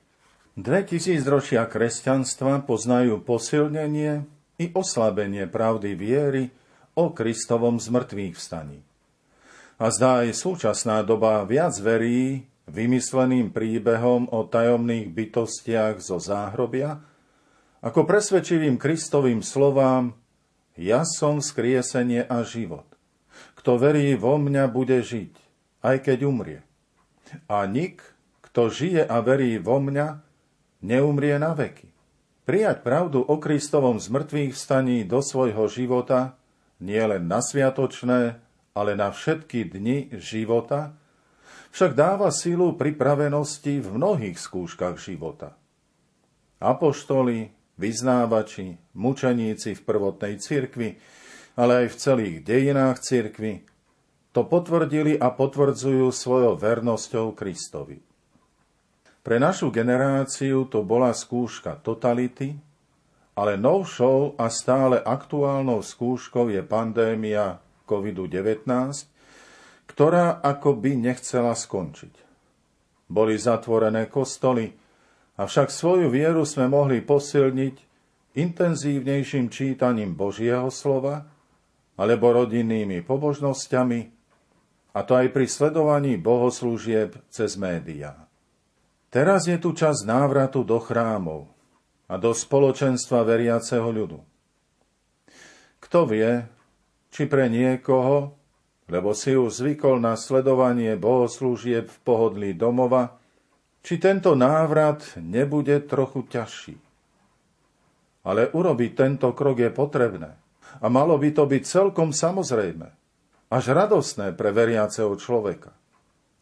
[0.53, 4.29] Dve tisíc ročia kresťanstva poznajú posilnenie
[4.61, 6.53] i oslabenie pravdy viery
[6.93, 8.85] o Kristovom zmrtvých vstaní.
[9.81, 17.03] A zdá aj súčasná doba viac verí vymysleným príbehom o tajomných bytostiach zo záhrobia,
[17.83, 20.15] ako presvedčivým Kristovým slovám
[20.79, 22.87] Ja som skriesenie a život.
[23.59, 25.33] Kto verí vo mňa, bude žiť,
[25.83, 26.61] aj keď umrie.
[27.51, 28.03] A nik,
[28.45, 30.23] kto žije a verí vo mňa,
[30.85, 31.91] neumrie na veky.
[32.43, 36.39] Prijať pravdu o Kristovom zmrtvých vstaní do svojho života
[36.83, 38.43] nie len na sviatočné,
[38.75, 40.99] ale na všetky dni života,
[41.73, 45.57] však dáva silu pripravenosti v mnohých skúškach života.
[46.61, 51.01] Apoštoli, vyznávači, mučeníci v prvotnej cirkvi,
[51.57, 53.65] ale aj v celých dejinách cirkvi,
[54.33, 58.01] to potvrdili a potvrdzujú svojou vernosťou Kristovi.
[59.23, 62.57] Pre našu generáciu to bola skúška totality,
[63.33, 68.65] ale novšou a stále aktuálnou skúškou je pandémia COVID-19,
[69.93, 72.15] ktorá ako by nechcela skončiť.
[73.13, 74.73] Boli zatvorené kostoly,
[75.37, 77.77] avšak svoju vieru sme mohli posilniť
[78.33, 81.29] intenzívnejším čítaním Božieho slova
[82.01, 84.01] alebo rodinnými pobožnosťami,
[84.93, 88.29] a to aj pri sledovaní bohoslúžieb cez médiá.
[89.13, 91.53] Teraz je tu čas návratu do chrámov
[92.09, 94.21] a do spoločenstva veriaceho ľudu.
[95.85, 96.45] Kto vie,
[97.13, 98.42] či pre niekoho,
[98.93, 103.17] lebo si už zvykol na sledovanie bohoslúžieb v pohodlí domova,
[103.81, 106.77] či tento návrat nebude trochu ťažší.
[108.29, 110.37] Ale urobiť tento krok je potrebné
[110.85, 112.87] a malo by to byť celkom samozrejme,
[113.49, 115.73] až radosné pre veriaceho človeka.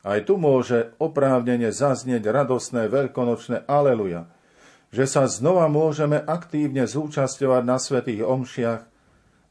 [0.03, 4.27] Aj tu môže oprávnene zaznieť radosné veľkonočné aleluja,
[4.91, 8.83] že sa znova môžeme aktívne zúčastňovať na svetých omšiach,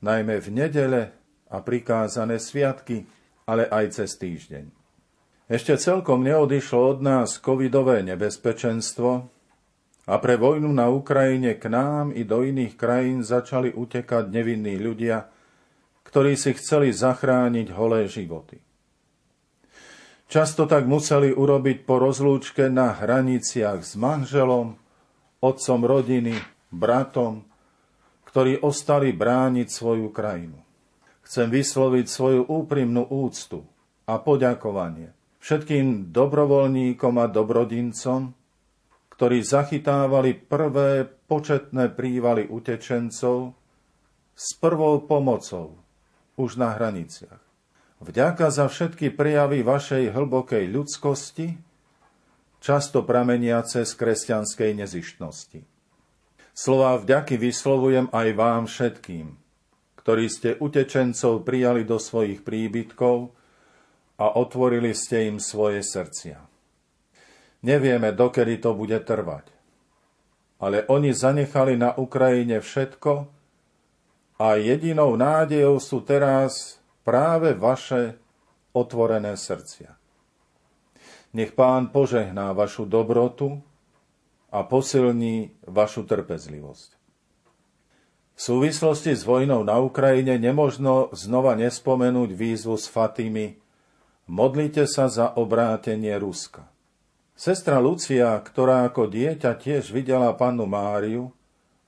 [0.03, 1.01] najmä v nedele
[1.49, 3.05] a prikázané sviatky,
[3.49, 4.69] ale aj cez týždeň.
[5.49, 9.09] Ešte celkom neodišlo od nás covidové nebezpečenstvo
[10.05, 15.25] a pre vojnu na Ukrajine k nám i do iných krajín začali utekať nevinní ľudia,
[16.05, 18.61] ktorí si chceli zachrániť holé životy.
[20.29, 24.77] Často tak museli urobiť po rozlúčke na hraniciach s manželom,
[25.41, 26.37] otcom rodiny,
[26.69, 27.41] bratom,
[28.29, 30.68] ktorí ostali brániť svoju krajinu.
[31.29, 33.61] Chcem vysloviť svoju úprimnú úctu
[34.09, 38.35] a poďakovanie všetkým dobrovoľníkom a dobrodincom,
[39.15, 43.55] ktorí zachytávali prvé početné prívaly utečencov
[44.35, 45.79] s prvou pomocou
[46.39, 47.43] už na hraniciach.
[47.99, 51.59] Vďaka za všetky prejavy vašej hlbokej ľudskosti,
[52.63, 55.61] často prameniace z kresťanskej nezištnosti.
[56.55, 59.38] Slova vďaky vyslovujem aj vám všetkým,
[60.09, 63.29] ktorí ste utečencov prijali do svojich príbytkov
[64.17, 66.41] a otvorili ste im svoje srdcia.
[67.61, 69.53] Nevieme, dokedy to bude trvať,
[70.65, 73.29] ale oni zanechali na Ukrajine všetko
[74.41, 78.17] a jedinou nádejou sú teraz práve vaše
[78.73, 79.93] otvorené srdcia.
[81.37, 83.61] Nech Pán požehná vašu dobrotu
[84.49, 86.98] a posilní vašu trpezlivosť.
[88.39, 93.59] V súvislosti s vojnou na Ukrajine nemožno znova nespomenúť výzvu s Fatými
[94.31, 96.63] Modlite sa za obrátenie Ruska.
[97.35, 101.35] Sestra Lucia, ktorá ako dieťa tiež videla pannu Máriu,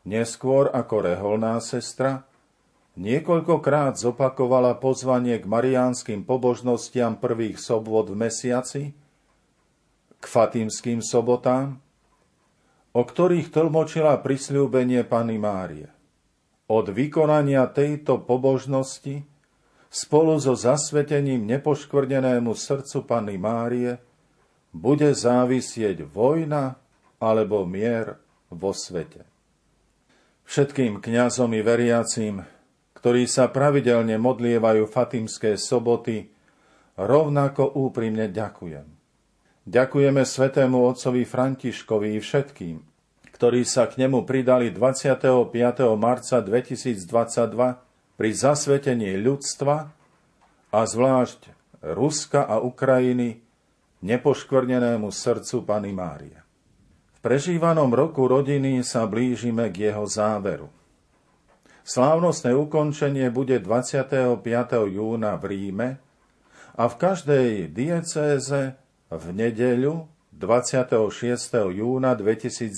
[0.04, 2.28] neskôr ako reholná sestra,
[2.92, 8.92] Niekoľkokrát zopakovala pozvanie k mariánskym pobožnostiam prvých sobot v mesiaci,
[10.20, 11.80] k fatímským sobotám
[12.92, 16.01] o ktorých tlmočila prisľúbenie Pany Márie.
[16.72, 19.28] Od vykonania tejto pobožnosti
[19.92, 24.00] spolu so zasvetením nepoškvrnenému srdcu Panny Márie
[24.72, 26.80] bude závisieť vojna
[27.20, 28.16] alebo mier
[28.48, 29.28] vo svete.
[30.48, 32.48] Všetkým kňazom i veriacím,
[32.96, 36.32] ktorí sa pravidelne modlievajú Fatimské soboty,
[36.96, 38.88] rovnako úprimne ďakujem.
[39.68, 42.91] Ďakujeme svetému otcovi Františkovi i všetkým,
[43.42, 45.50] ktorí sa k nemu pridali 25.
[45.98, 47.10] marca 2022
[48.14, 49.90] pri zasvetení ľudstva
[50.70, 51.50] a zvlášť
[51.82, 53.42] Ruska a Ukrajiny
[54.06, 56.38] nepoškvrnenému srdcu Pany Márie.
[57.18, 60.70] V prežívanom roku rodiny sa blížime k jeho záveru.
[61.82, 64.38] Slávnostné ukončenie bude 25.
[64.86, 65.90] júna v Ríme
[66.78, 68.78] a v každej diecéze
[69.10, 70.06] v nedeľu
[70.42, 71.70] 26.
[71.70, 72.74] júna 2022.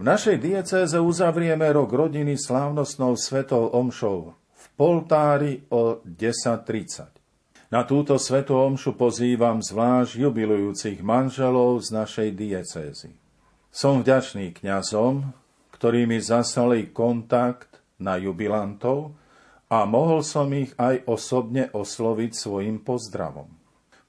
[0.00, 7.68] V našej diecéze uzavrieme rok rodiny slávnostnou svetou omšou v Poltári o 10.30.
[7.68, 13.12] Na túto svetú omšu pozývam zvlášť jubilujúcich manželov z našej diecézy.
[13.68, 15.36] Som vďačný kňazom,
[15.76, 19.12] ktorí mi zaslali kontakt na jubilantov
[19.68, 23.61] a mohol som ich aj osobne osloviť svojim pozdravom.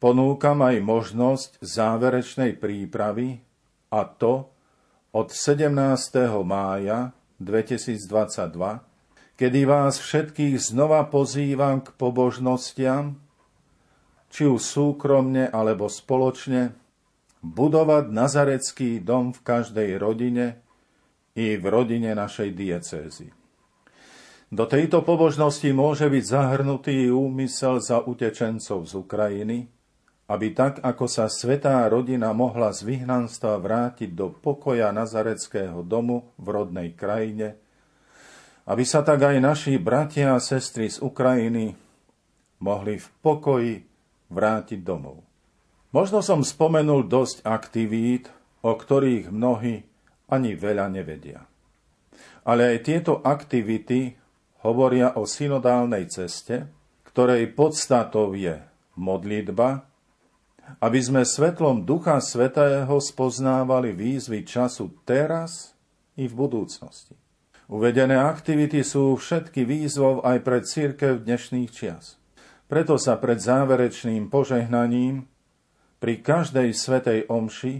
[0.04, 3.40] Ponúkam aj možnosť záverečnej prípravy
[3.88, 4.52] a to
[5.16, 5.72] od 17.
[6.44, 8.84] mája 2022,
[9.40, 13.16] kedy vás všetkých znova pozývam k pobožnostiam,
[14.28, 16.76] či už súkromne alebo spoločne,
[17.40, 20.60] budovať Nazarecký dom v každej rodine
[21.32, 23.32] i v rodine našej diecézy.
[24.52, 29.72] Do tejto pobožnosti môže byť zahrnutý úmysel za utečencov z Ukrajiny,
[30.34, 36.48] aby tak, ako sa svetá rodina mohla z vyhnanstva vrátiť do pokoja Nazareckého domu v
[36.50, 37.62] rodnej krajine,
[38.66, 41.78] aby sa tak aj naši bratia a sestry z Ukrajiny
[42.66, 43.86] mohli v pokoji
[44.34, 45.22] vrátiť domov.
[45.94, 48.34] Možno som spomenul dosť aktivít,
[48.66, 49.86] o ktorých mnohí
[50.34, 51.46] ani veľa nevedia.
[52.42, 54.18] Ale aj tieto aktivity
[54.66, 56.66] hovoria o synodálnej ceste,
[57.06, 58.58] ktorej podstatou je
[58.98, 59.93] modlitba,
[60.84, 65.76] aby sme svetlom Ducha Svetého spoznávali výzvy času teraz
[66.20, 67.16] i v budúcnosti.
[67.72, 72.20] Uvedené aktivity sú všetky výzvou aj pre církev dnešných čias.
[72.68, 75.26] Preto sa pred záverečným požehnaním
[76.04, 77.80] pri každej svetej omši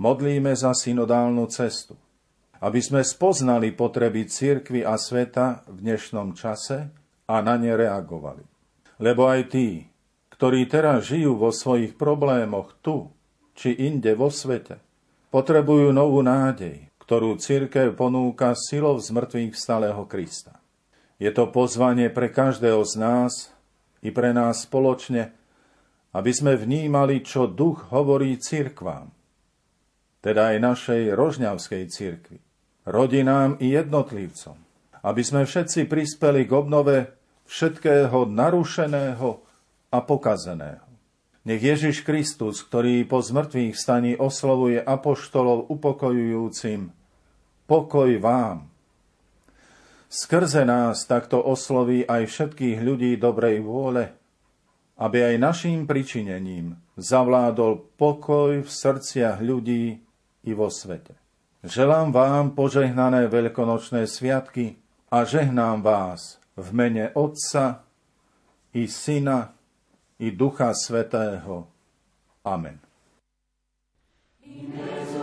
[0.00, 1.98] modlíme za synodálnu cestu,
[2.64, 6.88] aby sme spoznali potreby církvy a sveta v dnešnom čase
[7.28, 8.42] a na ne reagovali.
[8.98, 9.84] Lebo aj tí,
[10.38, 13.10] ktorí teraz žijú vo svojich problémoch tu
[13.58, 14.78] či inde vo svete,
[15.34, 20.62] potrebujú novú nádej, ktorú církev ponúka silou z mŕtvych vstalého Krista.
[21.18, 23.50] Je to pozvanie pre každého z nás
[23.98, 25.34] i pre nás spoločne,
[26.14, 29.10] aby sme vnímali, čo duch hovorí církvám,
[30.22, 32.38] teda aj našej rožňavskej církvi,
[32.86, 34.54] rodinám i jednotlivcom,
[35.02, 37.10] aby sme všetci prispeli k obnove
[37.50, 39.47] všetkého narušeného
[39.88, 40.88] a pokazeného.
[41.48, 46.92] Nech Ježiš Kristus, ktorý po zmrtvých staní oslovuje apoštolov upokojujúcim
[47.64, 48.68] pokoj vám,
[50.12, 54.12] skrze nás takto osloví aj všetkých ľudí dobrej vôle,
[55.00, 60.04] aby aj našim pričinením zavládol pokoj v srdciach ľudí
[60.44, 61.16] i vo svete.
[61.64, 64.78] Želám vám požehnané veľkonočné sviatky
[65.08, 67.88] a žehnám vás v mene Otca
[68.74, 69.57] i Syna
[70.18, 71.66] i Ducha Svetého.
[72.44, 72.80] Amen.
[74.44, 75.17] Amen.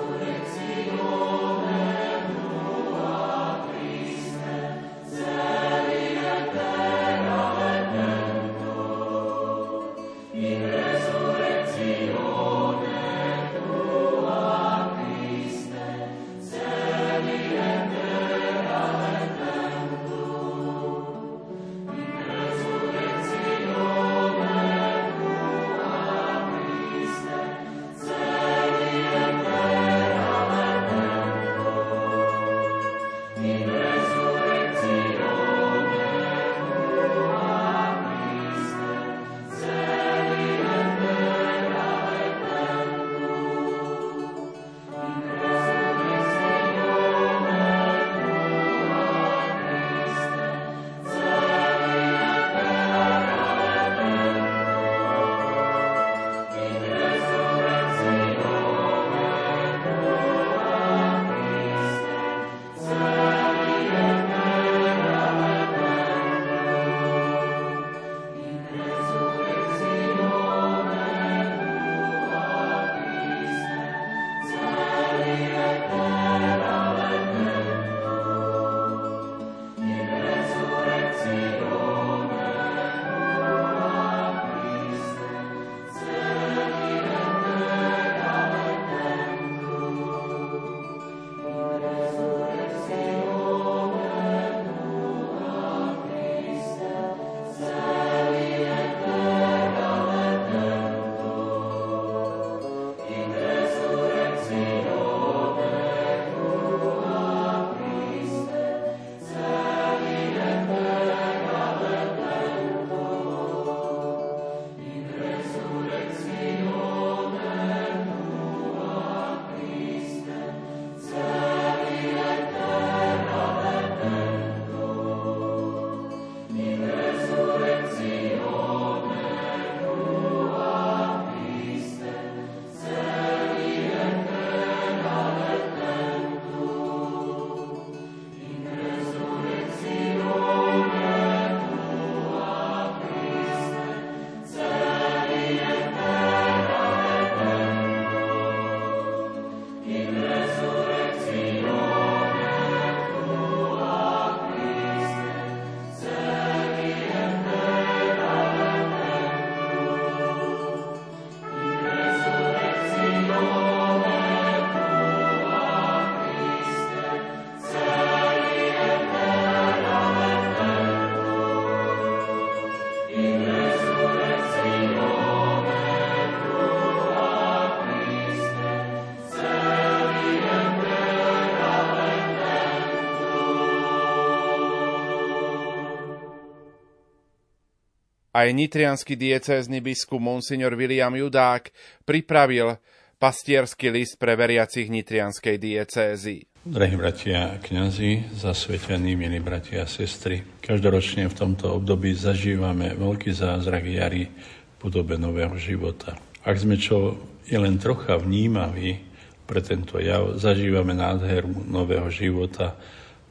[188.46, 191.74] Aj nitrianský diecézny biskup Monsignor William Judák
[192.06, 192.78] pripravil
[193.18, 196.46] pastierský list pre veriacich nitrianskej diecézy.
[196.62, 203.34] Drahí bratia a kňazi, zasvetení, milí bratia a sestry, každoročne v tomto období zažívame veľký
[203.34, 206.14] zázrak jary v podobe nového života.
[206.46, 207.18] Ak sme čo
[207.50, 209.02] je len trocha vnímaví
[209.50, 212.78] pre tento jav, zažívame nádheru nového života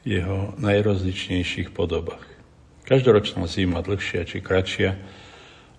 [0.03, 2.34] v jeho najrozličnejších podobách.
[2.85, 4.93] Každoročná zima, dlhšia či kratšia,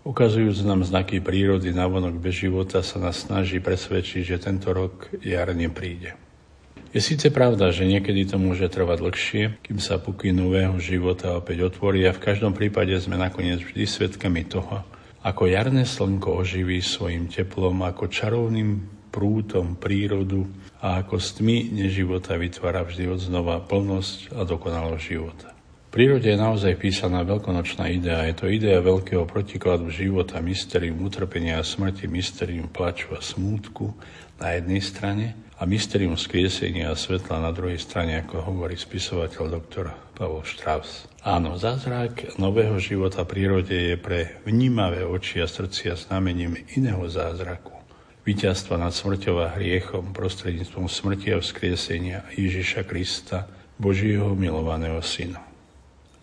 [0.03, 5.55] ukazujúc nám znaky prírody navonok bez života, sa nás snaží presvedčiť, že tento rok jar
[5.55, 6.19] nepríde.
[6.91, 11.71] Je síce pravda, že niekedy to môže trvať dlhšie, kým sa puky nového života opäť
[11.71, 14.83] otvorí a v každom prípade sme nakoniec vždy svedkami toho,
[15.23, 18.83] ako jarné slnko oživí svojim teplom, ako čarovným
[19.15, 20.43] prútom prírodu
[20.83, 25.56] a ako z tmy neživota vytvára vždy odznova plnosť a dokonalosť života
[25.97, 28.29] prírode je naozaj písaná veľkonočná idea.
[28.29, 33.97] Je to idea veľkého protikladu života, mysterium utrpenia a smrti, mysterium plaču a smútku
[34.37, 35.27] na jednej strane
[35.57, 41.09] a mysterium skriesenia a svetla na druhej strane, ako hovorí spisovateľ doktor Pavol Strauss.
[41.25, 47.73] Áno, zázrak nového života v prírode je pre vnímavé oči a srdcia znamením iného zázraku.
[48.29, 53.49] Víťazstva nad smrťou a hriechom prostredníctvom smrti a vzkriesenia Ježiša Krista,
[53.81, 55.46] Božího milovaného Syna.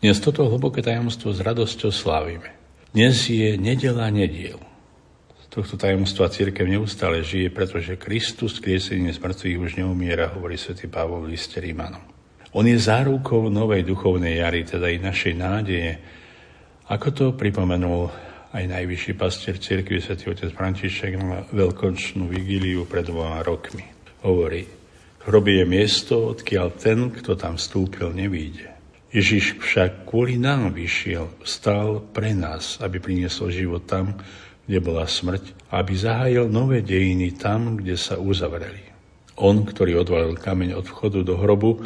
[0.03, 2.51] Dnes toto hlboké tajomstvo s radosťou slávime.
[2.91, 4.59] Dnes je nedela nediel.
[5.31, 9.23] Z tohto tajomstva církev neustále žije, pretože Kristus kriesenie z
[9.55, 12.03] už neumiera, hovorí svätý Pavol v liste Rímanom.
[12.51, 15.95] On je zárukou novej duchovnej jary, teda i našej nádeje,
[16.91, 18.11] ako to pripomenul
[18.51, 23.87] aj najvyšší pastier cirkvi svätý otec František na veľkočnú vigíliu pred dvoma rokmi.
[24.27, 24.67] Hovorí,
[25.23, 28.72] hroby je miesto, odkiaľ ten, kto tam vstúpil, nevíde.
[29.13, 34.17] Ježiš však kvôli nám vyšiel, stal pre nás, aby priniesol život tam,
[34.65, 38.81] kde bola smrť, aby zahájil nové dejiny tam, kde sa uzavreli.
[39.37, 41.85] On, ktorý odvalil kameň od vchodu do hrobu,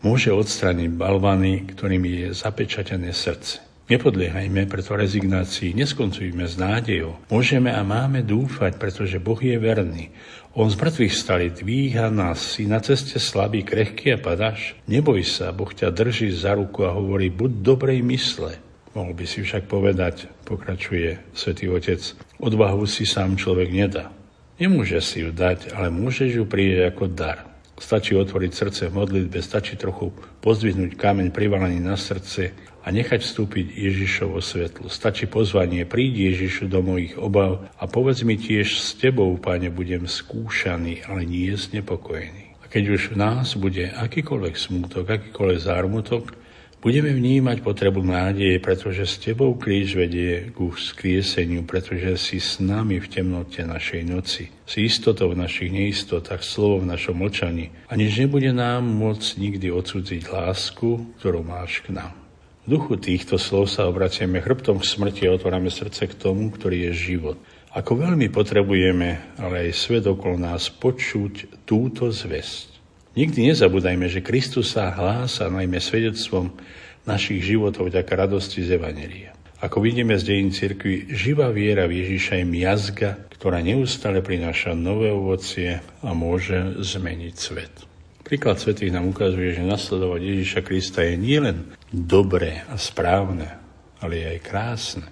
[0.00, 3.71] môže odstrániť balvany, ktorými je zapečatené srdce.
[3.90, 7.18] Nepodliehajme preto rezignácii, neskoncujme s nádejou.
[7.26, 10.14] Môžeme a máme dúfať, pretože Boh je verný.
[10.54, 14.78] On z mŕtvych stali dvíha nás, si na ceste slabý, krehký a padáš.
[14.86, 18.60] Neboj sa, Boh ťa drží za ruku a hovorí, buď dobrej mysle.
[18.92, 22.04] Mohol by si však povedať, pokračuje svätý Otec,
[22.38, 24.12] odvahu si sám človek nedá.
[24.60, 27.48] Nemôže si ju dať, ale môžeš ju prijať ako dar.
[27.80, 30.14] Stačí otvoriť srdce v modlitbe, stačí trochu
[30.44, 34.90] pozdvihnúť kameň privalený na srdce a nechať vstúpiť Ježišovo svetlo.
[34.90, 40.10] Stačí pozvanie, príď Ježišu do mojich obav a povedz mi tiež s tebou, Pane, budem
[40.10, 42.58] skúšaný, ale nie znepokojený.
[42.62, 46.34] A keď už v nás bude akýkoľvek smútok, akýkoľvek zármutok,
[46.82, 52.98] budeme vnímať potrebu nádeje, pretože s tebou kríž vedie ku skrieseniu, pretože si s nami
[52.98, 54.50] v temnote našej noci.
[54.66, 59.70] Si istotou v našich neistotách, slovo v našom mlčaní a nič nebude nám môcť nikdy
[59.70, 62.21] odsudziť lásku, ktorú máš k nám.
[62.62, 66.94] V duchu týchto slov sa obraciame chrbtom k smrti a otvárame srdce k tomu, ktorý
[66.94, 67.38] je život.
[67.74, 72.70] Ako veľmi potrebujeme, ale aj svet okolo nás počuť túto zväzť.
[73.18, 76.54] Nikdy nezabúdajme, že Kristus sa hlása najmä svedectvom
[77.02, 79.34] našich životov vďaka radosti z Evanelia.
[79.58, 83.10] Ako vidíme z dejín cirkvi, živá viera v Ježiša je miazga,
[83.42, 87.74] ktorá neustále prináša nové ovocie a môže zmeniť svet.
[88.22, 93.60] Príklad svetých nám ukazuje, že nasledovať Ježiša Krista je nielen dobré a správne,
[94.00, 95.06] ale aj krásne.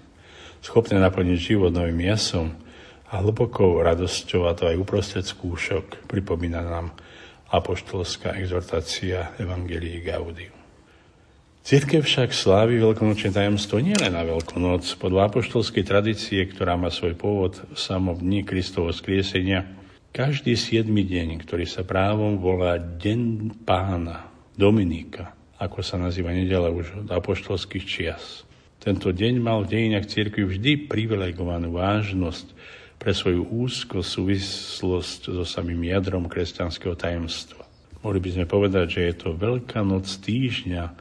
[0.65, 2.57] Schopné naplniť život novým jasom
[3.13, 6.97] a hlbokou radosťou, a to aj uprostred skúšok, pripomína nám
[7.53, 10.57] apoštolská exhortácia Evangelii Gaudium.
[11.61, 14.81] Církev však slávi veľkonočné tajomstvo nielen na Veľkonoc.
[14.97, 19.69] Podľa apoštolskej tradície, ktorá má svoj pôvod v samom dni Kristovo skriesenia,
[20.11, 27.05] každý siedmy deň, ktorý sa právom volá Deň pána, Dominika, ako sa nazýva nedela už
[27.05, 28.49] od apoštolských čias.
[28.81, 32.57] Tento deň mal v dejinách cirkvi vždy privilegovanú vážnosť
[32.97, 37.61] pre svoju úzko súvislosť so samým jadrom kresťanského tajemstva.
[38.01, 40.97] Mohli by sme povedať, že je to veľká noc týždňa,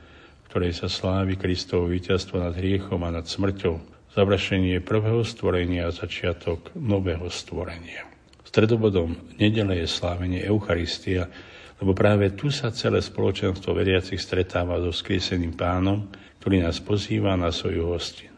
[0.51, 3.79] ktorej sa slávi Kristovo víťazstvo nad hriechom a nad smrťou,
[4.11, 8.03] završenie prvého stvorenia a začiatok nového stvorenia.
[8.43, 11.31] Stredobodom nedele je slávenie Eucharistia,
[11.79, 16.11] lebo práve tu sa celé spoločenstvo veriacich stretáva so skrieseným pánom,
[16.43, 18.35] ktorý nás pozýva na svoju hostinu.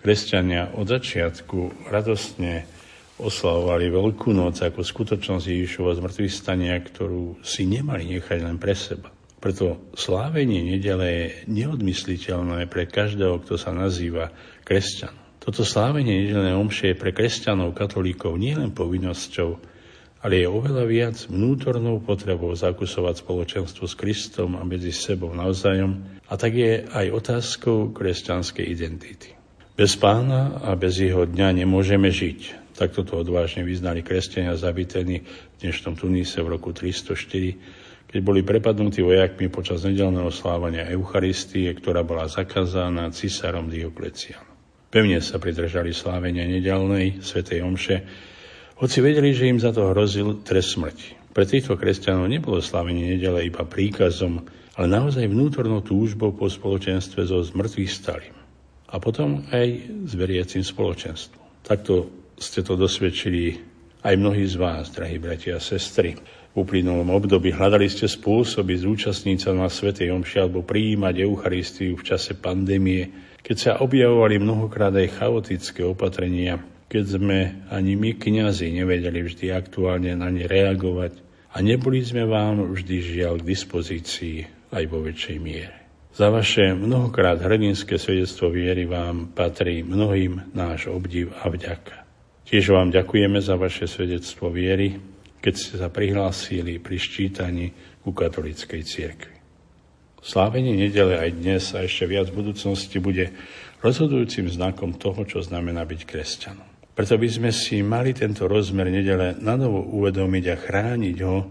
[0.00, 2.64] Kresťania od začiatku radostne
[3.18, 9.10] oslavovali Veľkú noc ako skutočnosť Ježišova zmrtvých stania, ktorú si nemali nechať len pre seba.
[9.38, 14.34] Preto slávenie nedele je neodmysliteľné pre každého, kto sa nazýva
[14.66, 15.14] kresťan.
[15.42, 19.56] To Toto slávenie nedelnej omše je pre kresťanov, katolíkov nielen povinnosťou,
[20.18, 26.34] ale je oveľa viac vnútornou potrebou zakusovať spoločenstvo s Kristom a medzi sebou navzájom a
[26.34, 29.38] tak je aj otázkou kresťanskej identity.
[29.78, 32.74] Bez pána a bez jeho dňa nemôžeme žiť.
[32.74, 39.02] Takto to odvážne vyznali kresťania zabitení v dnešnom Tunise v roku 304, keď boli prepadnutí
[39.06, 44.46] vojakmi počas nedelného slávania Eucharistie, ktorá bola zakázaná cisárom Dioklecianom.
[44.88, 47.96] Pevne sa pridržali slávenia nedelnej svätej Omše,
[48.78, 51.18] hoci vedeli, že im za to hrozil trest smrti.
[51.34, 54.46] Pre týchto kresťanov nebolo slávenie nedele iba príkazom,
[54.78, 58.34] ale naozaj vnútornou túžbou po spoločenstve so zmrtvých stalým.
[58.88, 59.68] A potom aj
[60.06, 61.66] s veriacim spoločenstvom.
[61.66, 62.08] Takto
[62.38, 63.58] ste to dosvedčili
[64.06, 66.14] aj mnohí z vás, drahí bratia a sestry.
[66.54, 72.06] V uplynulom období hľadali ste spôsoby zúčastniť sa na Svetej Omši alebo prijímať Eucharistiu v
[72.06, 73.10] čase pandémie,
[73.42, 80.16] keď sa objavovali mnohokrát aj chaotické opatrenia, keď sme ani my, kňazi, nevedeli vždy aktuálne
[80.16, 81.20] na ne reagovať
[81.52, 84.36] a neboli sme vám vždy žiaľ k dispozícii
[84.72, 85.76] aj vo väčšej miere.
[86.16, 92.08] Za vaše mnohokrát hrdinské svedectvo viery vám patrí mnohým náš obdiv a vďaka.
[92.48, 94.98] Tiež vám ďakujeme za vaše svedectvo viery,
[95.38, 97.66] keď ste sa prihlásili pri ščítaní
[98.02, 99.36] ku katolíckej cirkvi.
[100.18, 103.30] Slávenie nedele aj dnes a ešte viac v budúcnosti bude
[103.84, 106.67] rozhodujúcim znakom toho, čo znamená byť kresťanom.
[106.98, 111.46] Preto by sme si mali tento rozmer nedele nanovo uvedomiť a chrániť ho,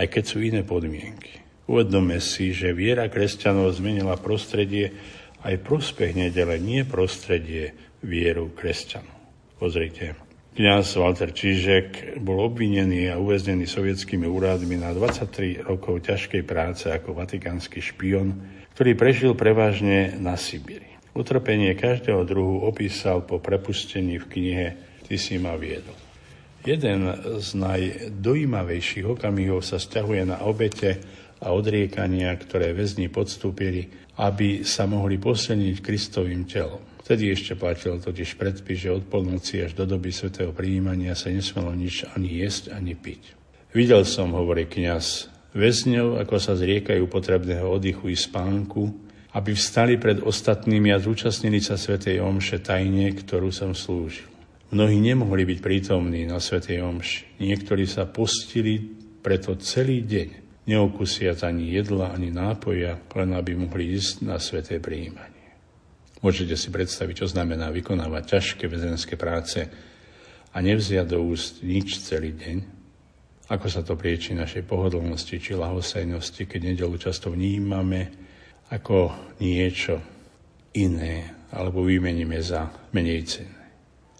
[0.00, 1.44] aj keď sú iné podmienky.
[1.68, 4.96] Uvedome si, že viera kresťanov zmenila prostredie
[5.44, 9.12] aj prospech nedele, nie prostredie vieru kresťanov.
[9.60, 10.16] Pozrite,
[10.56, 17.12] kňaz Walter Čížek bol obvinený a uväznený sovietskými úradmi na 23 rokov ťažkej práce ako
[17.12, 18.32] vatikánsky špion,
[18.72, 20.97] ktorý prežil prevažne na Sibíri.
[21.18, 24.66] Utrpenie každého druhu opísal po prepustení v knihe
[25.02, 25.98] Ty si ma viedol.
[26.62, 27.10] Jeden
[27.42, 31.02] z najdojímavejších okamihov sa stiahuje na obete
[31.42, 36.86] a odriekania, ktoré väzni podstúpili, aby sa mohli posilniť Kristovým telom.
[37.02, 41.74] Vtedy ešte platil totiž predpis, že od polnoci až do doby svetého prijímania sa nesmelo
[41.74, 43.34] nič ani jesť, ani piť.
[43.74, 50.24] Videl som, hovorí kňaz, väzňov, ako sa zriekajú potrebného oddychu i spánku, aby vstali pred
[50.24, 54.28] ostatnými a zúčastnili sa Svetej Omše tajne, ktorú som slúžil.
[54.68, 57.40] Mnohí nemohli byť prítomní na Svetej Omši.
[57.40, 58.80] Niektorí sa postili
[59.20, 60.28] preto celý deň,
[60.68, 65.56] neokusiac ani jedla, ani nápoja, len aby mohli ísť na Sveté prijímanie.
[66.20, 69.64] Môžete si predstaviť, čo znamená vykonávať ťažké väzenské práce
[70.52, 72.56] a nevziať do úst nič celý deň,
[73.48, 78.27] ako sa to prieči našej pohodlnosti či lahosajnosti, keď nedelu často vnímame
[78.68, 80.00] ako niečo
[80.76, 83.64] iné, alebo vymeníme za menej cenné.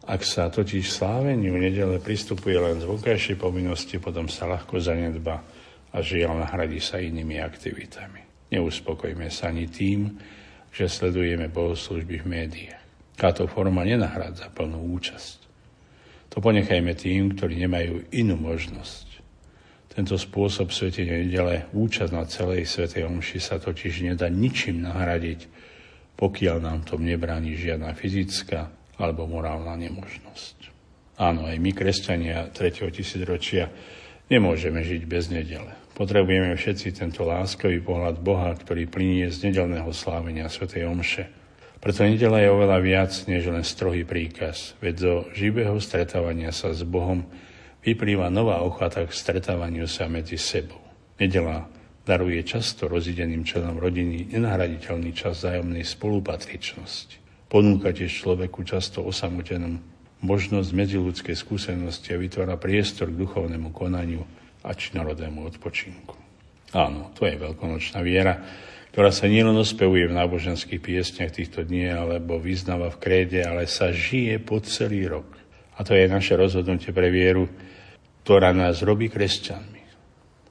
[0.09, 5.45] Ak sa totiž sláveniu nedele pristupuje len z vonkajšej povinnosti, potom sa ľahko zanedba
[5.93, 8.49] a žiaľ nahradí sa inými aktivitami.
[8.49, 10.17] Neuspokojme sa ani tým,
[10.73, 12.83] že sledujeme bohoslužby v médiách.
[13.21, 15.39] Táto forma nenahrádza plnú účasť.
[16.33, 19.08] To ponechajme tým, ktorí nemajú inú možnosť
[19.99, 25.51] tento spôsob svetenia nedele, účasť na celej svetej omši sa totiž nedá ničím nahradiť,
[26.15, 30.71] pokiaľ nám tom nebráni žiadna fyzická alebo morálna nemožnosť.
[31.19, 32.95] Áno, aj my, kresťania 3.
[32.95, 33.75] tisícročia,
[34.31, 35.75] nemôžeme žiť bez nedele.
[35.99, 41.27] Potrebujeme všetci tento láskavý pohľad Boha, ktorý plinie z nedelného slávenia svätej Omše.
[41.83, 46.87] Preto nedela je oveľa viac než len strohý príkaz, veď zo živého stretávania sa s
[46.87, 47.27] Bohom
[47.93, 50.81] vyplýva nová ochota k stretávaniu sa medzi sebou.
[51.17, 51.65] Nedela
[52.05, 57.17] daruje často rozideným členom rodiny nenahraditeľný čas zájomnej spolupatričnosti.
[57.49, 59.81] Ponúka tiež človeku často osamotenom
[60.21, 64.25] možnosť medziludskej skúsenosti a vytvára priestor k duchovnému konaniu
[64.67, 66.17] a činorodému odpočinku.
[66.77, 68.45] Áno, to je veľkonočná viera,
[68.93, 73.95] ktorá sa nielen ospevuje v náboženských piesniach týchto dní alebo vyznáva v kréde, ale sa
[73.95, 75.29] žije po celý rok.
[75.79, 77.47] A to je naše rozhodnutie pre vieru,
[78.29, 79.83] ktorá nás robí kresťanmi.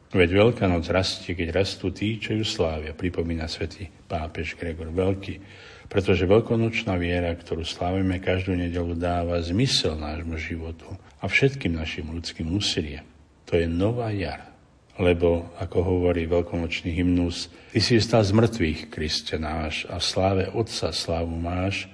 [0.09, 5.37] Veď Veľká noc rastie, keď rastú tí, čo ju slávia, pripomína svätý pápež Gregor Veľký,
[5.85, 10.89] pretože veľkonočná viera, ktorú slávime každú nedelu, dáva zmysel nášmu životu
[11.21, 13.05] a všetkým našim ľudským úsiliam.
[13.45, 14.49] To je nová jar.
[14.97, 20.43] Lebo, ako hovorí veľkonočný hymnus, Ty si stal z mŕtvych, Kriste náš, a v sláve
[20.49, 21.85] Otca slávu máš,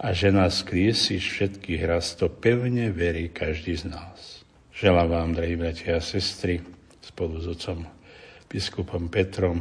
[0.00, 4.39] a že nás kriesíš všetkých raz, to pevne verí každý z nás.
[4.80, 6.56] Želám vám, drahí bratia a sestry,
[7.04, 7.84] spolu s otcom
[8.48, 9.60] biskupom Petrom,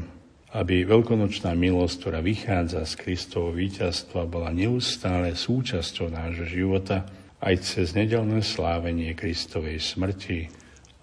[0.56, 7.04] aby veľkonočná milosť, ktorá vychádza z Kristovho víťazstva, bola neustále súčasťou nášho života
[7.44, 10.48] aj cez nedelné slávenie Kristovej smrti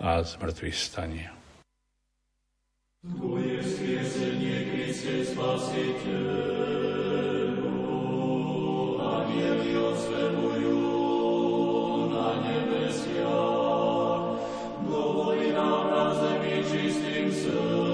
[0.01, 1.37] a zmrtvých stania.
[3.05, 3.61] Tvoje
[4.73, 5.37] Kriste
[15.91, 17.86] нас, нечистым сыном.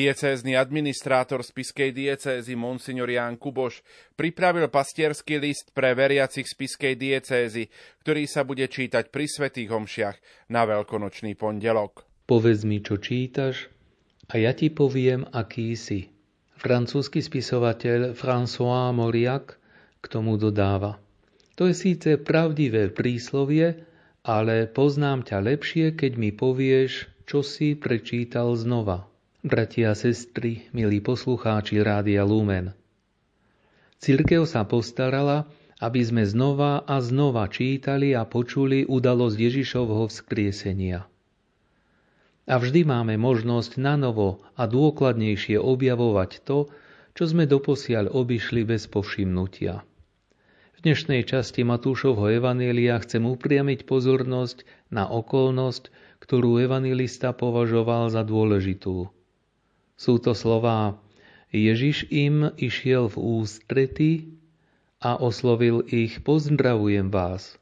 [0.00, 3.84] Diecézny administrátor spiskej diecézy Monsignor Ján Kuboš
[4.16, 7.68] pripravil pastierský list pre veriacich spiskej diecézy,
[8.00, 12.08] ktorý sa bude čítať pri svätých homšiach na veľkonočný pondelok.
[12.24, 13.68] Povedz mi, čo čítaš
[14.32, 16.08] a ja ti poviem, aký si.
[16.56, 19.52] Francúzsky spisovateľ François Mauriac
[20.00, 20.96] k tomu dodáva.
[21.60, 23.84] To je síce pravdivé príslovie,
[24.24, 29.09] ale poznám ťa lepšie, keď mi povieš, čo si prečítal znova.
[29.40, 32.76] Bratia a sestry, milí poslucháči Rádia Lumen.
[33.96, 35.48] Cirkev sa postarala,
[35.80, 41.08] aby sme znova a znova čítali a počuli udalosť Ježišovho vzkriesenia.
[42.52, 46.68] A vždy máme možnosť na novo a dôkladnejšie objavovať to,
[47.16, 49.80] čo sme doposiaľ obišli bez povšimnutia.
[50.76, 55.88] V dnešnej časti Matúšovho Evanielia chcem upriamiť pozornosť na okolnosť,
[56.20, 59.08] ktorú evangelista považoval za dôležitú–
[60.00, 60.96] sú to slová
[61.52, 64.10] Ježiš im išiel v ústrety
[64.96, 67.60] a oslovil ich pozdravujem vás.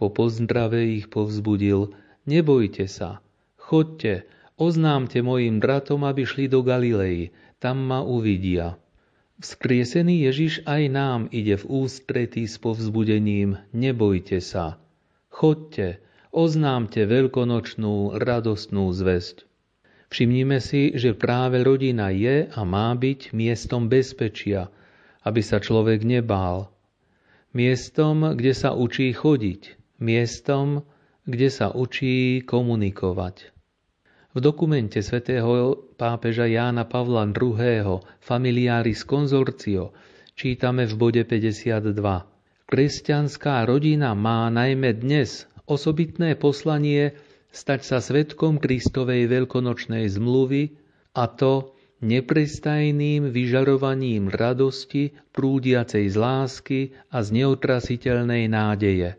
[0.00, 1.92] Po pozdrave ich povzbudil
[2.24, 3.20] nebojte sa,
[3.60, 4.24] chodte,
[4.56, 8.80] oznámte mojim bratom, aby šli do Galilei, tam ma uvidia.
[9.44, 14.80] Vzkriesený Ježiš aj nám ide v ústretí s povzbudením nebojte sa,
[15.28, 16.00] chodte,
[16.32, 19.44] oznámte veľkonočnú radostnú zväzť.
[20.12, 24.68] Všimnime si, že práve rodina je a má byť miestom bezpečia,
[25.24, 26.72] aby sa človek nebál.
[27.54, 29.78] Miestom, kde sa učí chodiť.
[30.02, 30.84] Miestom,
[31.24, 33.54] kde sa učí komunikovať.
[34.34, 38.02] V dokumente svätého pápeža Jána Pavla II.
[38.18, 39.94] Familiaris Consortio
[40.34, 41.94] čítame v bode 52.
[42.66, 47.14] Kresťanská rodina má najmä dnes osobitné poslanie
[47.54, 50.74] stať sa svetkom Kristovej veľkonočnej zmluvy
[51.14, 51.70] a to
[52.02, 56.80] neprestajným vyžarovaním radosti, prúdiacej z lásky
[57.14, 59.14] a z neotrasiteľnej nádeje,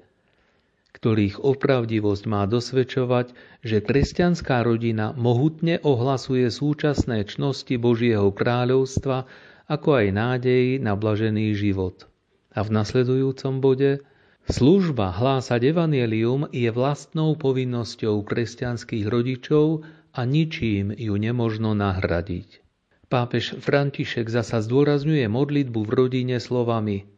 [1.00, 3.32] ktorých opravdivosť má dosvedčovať,
[3.64, 9.26] že kresťanská rodina mohutne ohlasuje súčasné čnosti Božieho kráľovstva
[9.66, 12.06] ako aj nádej na blažený život.
[12.54, 13.92] A v nasledujúcom bode–
[14.46, 19.82] Služba hlásať evanelium je vlastnou povinnosťou kresťanských rodičov
[20.14, 22.62] a ničím ju nemožno nahradiť.
[23.10, 27.16] Pápež František zasa zdôrazňuje modlitbu v rodine slovami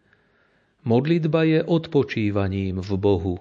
[0.88, 3.36] Modlitba je odpočívaním v Bohu.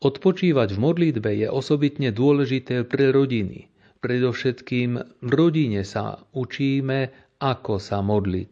[0.00, 3.68] Odpočívať v modlitbe je osobitne dôležité pre rodiny.
[4.00, 8.50] Predovšetkým v rodine sa učíme, ako sa modliť.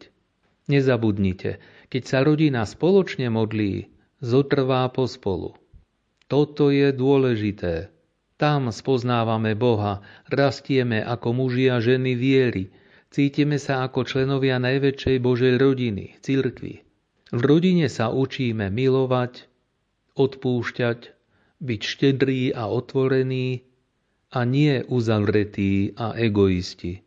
[0.69, 1.57] Nezabudnite,
[1.89, 3.89] keď sa rodina spoločne modlí,
[4.25, 5.53] zotrvá pospolu.
[6.25, 7.93] Toto je dôležité.
[8.41, 10.01] Tam spoznávame Boha,
[10.33, 12.73] rastieme ako muži a ženy viery,
[13.13, 16.81] cítime sa ako členovia najväčšej Božej rodiny, cirkvi.
[17.29, 19.45] V rodine sa učíme milovať,
[20.17, 20.99] odpúšťať,
[21.61, 23.63] byť štedrý a otvorený
[24.33, 27.05] a nie uzavretý a egoisti.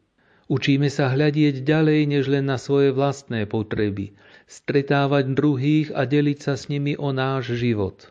[0.48, 4.16] Učíme sa hľadieť ďalej než len na svoje vlastné potreby,
[4.48, 8.08] stretávať druhých a deliť sa s nimi o náš život.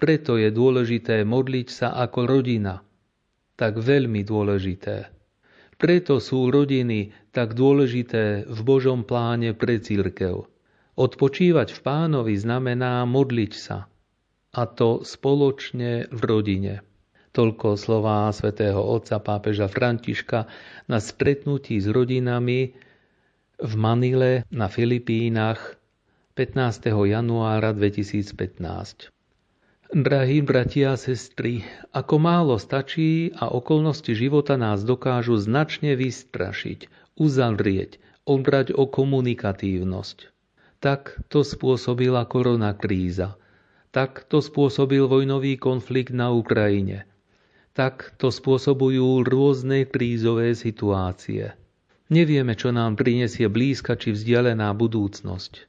[0.00, 2.80] Preto je dôležité modliť sa ako rodina.
[3.54, 5.12] Tak veľmi dôležité.
[5.76, 10.48] Preto sú rodiny tak dôležité v Božom pláne pre církev.
[10.96, 13.86] Odpočívať v pánovi znamená modliť sa.
[14.52, 16.74] A to spoločne v rodine.
[17.32, 20.44] Toľko slová svätého otca pápeža Františka
[20.84, 22.76] na stretnutí s rodinami
[23.60, 25.76] v Manile na Filipínach
[26.34, 26.88] 15.
[26.88, 29.12] januára 2015.
[29.92, 31.60] Drahí bratia a sestry,
[31.92, 36.88] ako málo stačí a okolnosti života nás dokážu značne vystrašiť,
[37.20, 40.32] uzavrieť, obrať o komunikatívnosť.
[40.80, 43.36] Tak to spôsobila koronakríza.
[43.92, 47.04] Tak to spôsobil vojnový konflikt na Ukrajine.
[47.76, 51.52] Tak to spôsobujú rôzne krízové situácie.
[52.12, 55.64] Nevieme, čo nám prinesie blízka či vzdialená budúcnosť.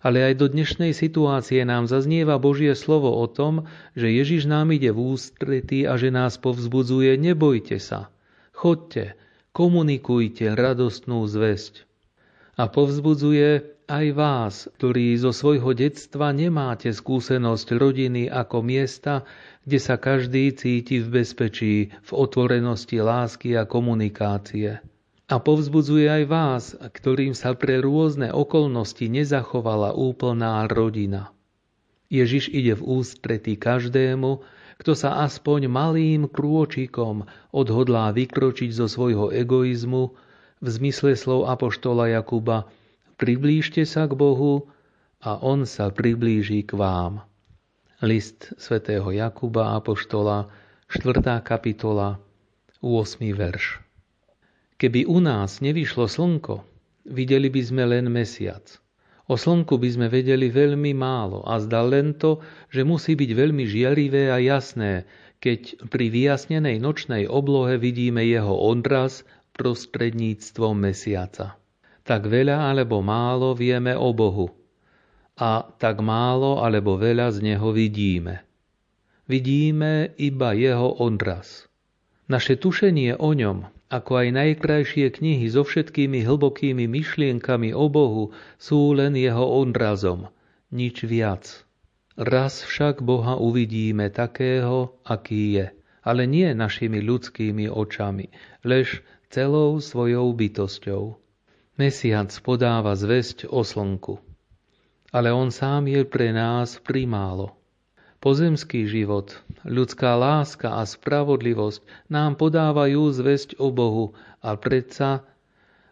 [0.00, 4.96] Ale aj do dnešnej situácie nám zaznieva Božie slovo o tom, že Ježiš nám ide
[4.96, 8.08] v ústretí a že nás povzbudzuje, nebojte sa,
[8.56, 9.12] chodte,
[9.52, 11.84] komunikujte radostnú zväzť.
[12.56, 19.28] A povzbudzuje, aj vás, ktorí zo svojho detstva nemáte skúsenosť rodiny ako miesta,
[19.68, 24.80] kde sa každý cíti v bezpečí, v otvorenosti lásky a komunikácie.
[25.28, 31.36] A povzbudzuje aj vás, ktorým sa pre rôzne okolnosti nezachovala úplná rodina.
[32.08, 34.40] Ježiš ide v ústretí každému,
[34.80, 40.16] kto sa aspoň malým krôčikom odhodlá vykročiť zo svojho egoizmu
[40.64, 42.64] v zmysle slov Apoštola Jakuba
[43.18, 44.70] Priblížte sa k Bohu
[45.18, 47.26] a On sa priblíži k vám.
[47.98, 50.46] List svätého Jakuba Apoštola,
[50.86, 51.42] 4.
[51.42, 52.22] kapitola,
[52.78, 53.18] 8.
[53.34, 53.87] verš.
[54.78, 56.62] Keby u nás nevyšlo slnko,
[57.10, 58.62] videli by sme len mesiac.
[59.28, 62.40] O slnku by sme vedeli veľmi málo a zdá len to,
[62.72, 65.04] že musí byť veľmi žiarivé a jasné,
[65.42, 69.26] keď pri vyjasnenej nočnej oblohe vidíme jeho odraz
[69.58, 71.58] prostredníctvom mesiaca
[72.08, 74.48] tak veľa alebo málo vieme o Bohu
[75.36, 78.48] a tak málo alebo veľa z Neho vidíme.
[79.28, 81.68] Vidíme iba Jeho odraz.
[82.32, 88.92] Naše tušenie o ňom, ako aj najkrajšie knihy so všetkými hlbokými myšlienkami o Bohu, sú
[88.92, 90.28] len Jeho odrazom,
[90.68, 91.64] nič viac.
[92.18, 95.66] Raz však Boha uvidíme takého, aký je,
[96.04, 98.28] ale nie našimi ľudskými očami,
[98.66, 99.00] lež
[99.32, 101.16] celou svojou bytosťou.
[101.78, 104.18] Mesiac podáva zväzť o slnku,
[105.14, 107.57] ale on sám je pre nás primálo.
[108.18, 115.22] Pozemský život, ľudská láska a spravodlivosť nám podávajú zväzť o Bohu a predsa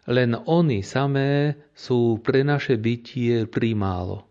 [0.07, 4.27] len oni samé sú pre naše bytie primálo.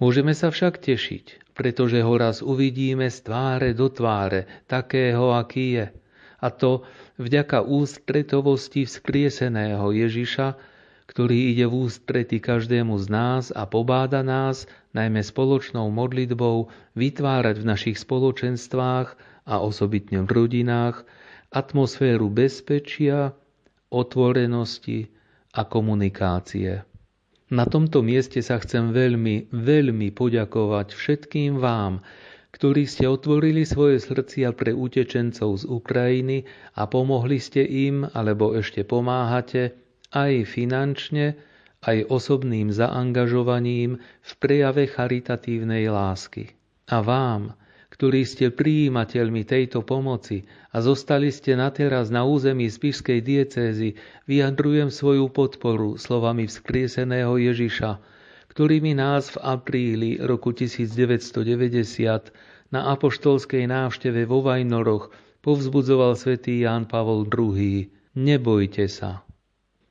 [0.00, 5.86] Môžeme sa však tešiť, pretože ho raz uvidíme z tváre do tváre, takého, aký je–
[6.42, 6.82] a to
[7.22, 10.58] vďaka ústretovosti vzkrieseného Ježiša,
[11.06, 17.68] ktorý ide v ústrety každému z nás a pobáda nás, najmä spoločnou modlitbou, vytvárať v
[17.68, 19.08] našich spoločenstvách
[19.48, 21.04] a osobitne v rodinách
[21.52, 23.36] atmosféru bezpečia,
[23.92, 25.12] otvorenosti
[25.52, 26.80] a komunikácie.
[27.52, 32.00] Na tomto mieste sa chcem veľmi, veľmi poďakovať všetkým vám,
[32.52, 38.88] ktorí ste otvorili svoje srdcia pre utečencov z Ukrajiny a pomohli ste im, alebo ešte
[38.88, 39.76] pomáhate,
[40.12, 41.36] aj finančne,
[41.82, 46.54] aj osobným zaangažovaním v prejave charitatívnej lásky.
[46.86, 47.58] A vám,
[47.92, 54.88] ktorí ste prijímateľmi tejto pomoci a zostali ste na teraz na území Spišskej diecézy, vyjadrujem
[54.88, 58.00] svoju podporu slovami vzkrieseného Ježiša,
[58.48, 65.12] ktorými nás v apríli roku 1990 na apoštolskej návšteve vo Vajnoroch
[65.44, 67.92] povzbudzoval svätý Ján Pavol II.
[68.16, 69.20] Nebojte sa.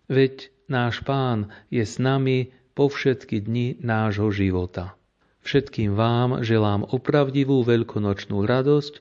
[0.10, 4.96] Veď náš pán je s nami po všetky dni nášho života.
[5.44, 8.94] Všetkým vám želám opravdivú veľkonočnú radosť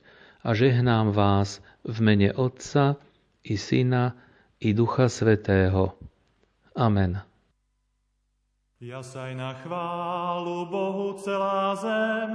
[0.43, 2.99] a žehnám vás v mene Otca
[3.47, 4.17] i Syna
[4.59, 5.95] i Ducha Svetého.
[6.75, 7.21] Amen.
[8.81, 12.29] Jasaj na chválu Bohu celá zem.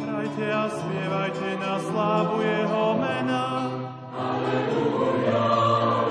[0.00, 3.79] Hrajte a spievajte na slávu Jeho mena.
[4.50, 6.09] Aleluja,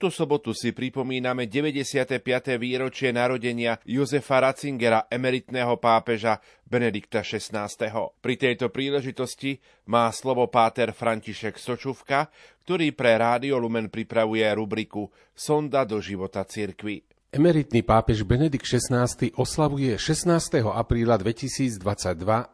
[0.00, 2.24] túto sobotu si pripomíname 95.
[2.56, 7.68] výročie narodenia Jozefa Ratzingera, emeritného pápeža Benedikta XVI.
[8.16, 9.60] Pri tejto príležitosti
[9.92, 12.32] má slovo páter František Sočuvka,
[12.64, 17.04] ktorý pre Rádio Lumen pripravuje rubriku Sonda do života cirkvy.
[17.30, 19.06] Emeritný pápež Benedikt XVI
[19.38, 20.66] oslavuje 16.
[20.66, 21.78] apríla 2022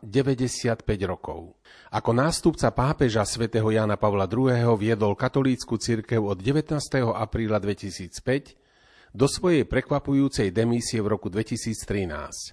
[0.04, 1.56] 95 rokov.
[1.88, 4.76] Ako nástupca pápeža svätého Jana Pavla II.
[4.76, 6.76] viedol katolícku cirkev od 19.
[7.08, 12.52] apríla 2005 do svojej prekvapujúcej demísie v roku 2013.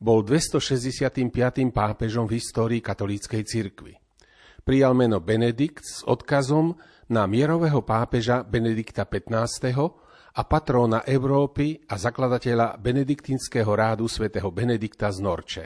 [0.00, 1.20] Bol 265.
[1.68, 4.00] pápežom v histórii katolíckej cirkvy.
[4.64, 6.80] Prijal meno Benedikt s odkazom
[7.12, 10.00] na mierového pápeža Benedikta XV
[10.32, 15.64] a patróna Európy a zakladateľa benediktínskeho rádu svätého Benedikta z Norče.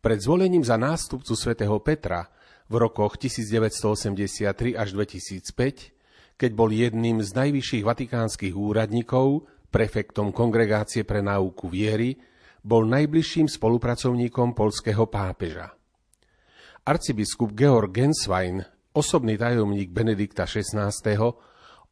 [0.00, 2.24] Pred zvolením za nástupcu svätého Petra
[2.68, 11.20] v rokoch 1983 až 2005, keď bol jedným z najvyšších vatikánskych úradníkov, prefektom Kongregácie pre
[11.20, 12.16] náuku viery,
[12.64, 15.76] bol najbližším spolupracovníkom polského pápeža.
[16.88, 18.64] Arcibiskup Georg Genswein,
[18.96, 20.88] osobný tajomník Benedikta XVI.,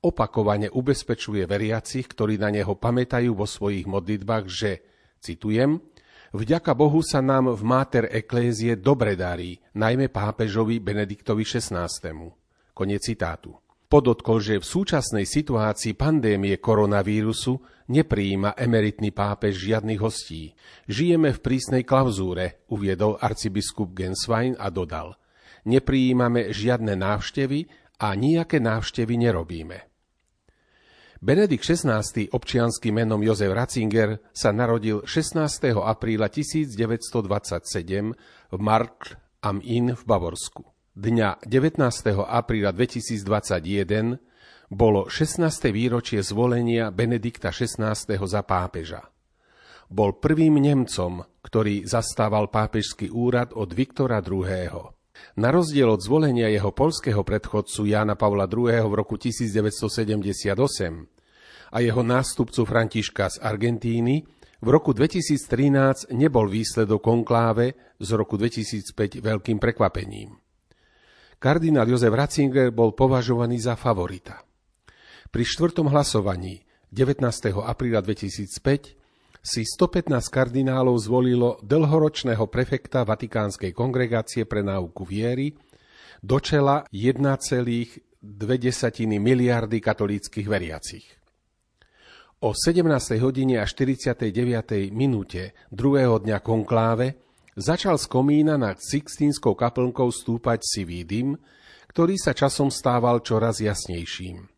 [0.05, 4.82] opakovane ubezpečuje veriacich, ktorí na neho pamätajú vo svojich modlitbách, že,
[5.20, 5.80] citujem,
[6.36, 11.88] Vďaka Bohu sa nám v Máter Eklézie dobre darí, najmä pápežovi Benediktovi XVI.
[12.76, 13.57] Konec citátu.
[13.86, 17.57] Podotkol, že v súčasnej situácii pandémie koronavírusu
[17.88, 20.59] neprijíma emeritný pápež žiadnych hostí.
[20.90, 25.14] Žijeme v prísnej klauzúre, uviedol arcibiskup Genswein a dodal.
[25.64, 29.78] Neprijímame žiadne návštevy a nejaké návštevy nerobíme.
[31.16, 35.72] Benedikt XVI, občianským menom Jozef Ratzinger, sa narodil 16.
[35.80, 38.12] apríla 1927
[38.53, 40.76] v Mark am Inn v Bavorsku.
[40.97, 41.80] Dňa 19.
[42.20, 44.20] apríla 2021
[44.72, 45.44] bolo 16.
[45.72, 47.97] výročie zvolenia Benedikta XVI.
[48.07, 49.09] za pápeža.
[49.86, 54.95] Bol prvým Nemcom, ktorý zastával pápežský úrad od Viktora II.
[55.37, 58.73] Na rozdiel od zvolenia jeho polského predchodcu Jána Pavla II.
[58.73, 60.57] v roku 1978
[61.73, 64.25] a jeho nástupcu Františka z Argentíny,
[64.64, 70.33] v roku 2013 nebol výsledok konkláve z roku 2005 veľkým prekvapením.
[71.37, 74.41] Kardinál Jozef Ratzinger bol považovaný za favorita.
[75.29, 77.21] Pri štvrtom hlasovaní 19.
[77.61, 78.95] apríla 2005
[79.47, 85.55] si 115 kardinálov zvolilo dlhoročného prefekta Vatikánskej kongregácie pre náuku viery
[86.18, 88.03] do čela 1,2
[89.22, 91.07] miliardy katolíckých veriacich.
[92.42, 92.82] O 17.
[93.22, 94.34] hodine a 49.
[94.90, 97.14] minúte druhého dňa konkláve
[97.55, 101.38] začal z komína nad Sixtínskou kaplnkou stúpať sivý dym,
[101.94, 104.51] ktorý sa časom stával čoraz jasnejším.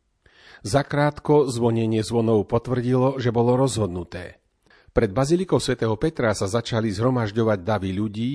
[0.65, 4.41] Zakrátko zvonenie zvonov potvrdilo, že bolo rozhodnuté.
[4.89, 8.33] Pred bazilikou svätého Petra sa začali zhromažďovať davy ľudí,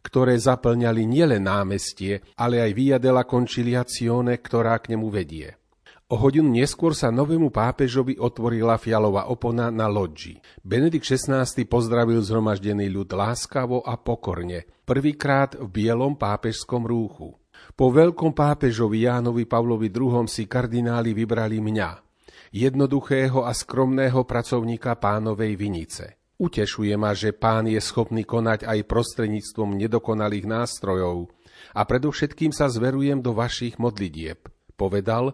[0.00, 5.58] ktoré zaplňali nielen námestie, ale aj Via della Conciliazione, ktorá k nemu vedie.
[6.06, 10.38] O hodinu neskôr sa novému pápežovi otvorila fialová opona na loďi.
[10.62, 17.34] Benedikt XVI pozdravil zhromaždený ľud láskavo a pokorne, prvýkrát v bielom pápežskom rúchu.
[17.74, 22.05] Po veľkom pápežovi Jánovi Pavlovi II si kardináli vybrali mňa,
[22.52, 26.18] jednoduchého a skromného pracovníka pánovej vinice.
[26.36, 31.32] Utešuje ma, že pán je schopný konať aj prostredníctvom nedokonalých nástrojov
[31.72, 34.44] a predovšetkým sa zverujem do vašich modlitieb,
[34.76, 35.32] povedal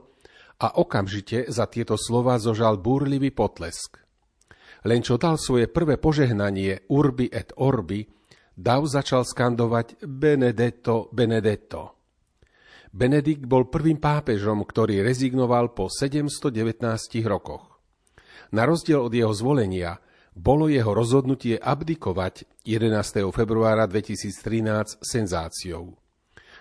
[0.63, 3.99] a okamžite za tieto slova zožal búrlivý potlesk.
[4.87, 8.07] Len čo dal svoje prvé požehnanie Urbi et Orbi,
[8.53, 12.02] Dav začal skandovať Benedetto, Benedetto.
[12.93, 16.53] Benedikt bol prvým pápežom, ktorý rezignoval po 719
[17.25, 17.81] rokoch.
[18.53, 19.97] Na rozdiel od jeho zvolenia,
[20.37, 23.33] bolo jeho rozhodnutie abdikovať 11.
[23.33, 25.97] februára 2013 senzáciou.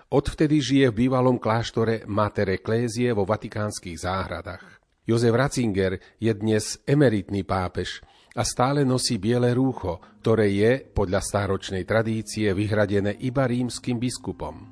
[0.07, 4.63] Odvtedy žije v bývalom kláštore Mater Ecclesiae vo vatikánskych záhradách.
[5.03, 7.99] Jozef Ratzinger je dnes emeritný pápež
[8.39, 14.70] a stále nosí biele rúcho, ktoré je, podľa stáročnej tradície, vyhradené iba rímským biskupom.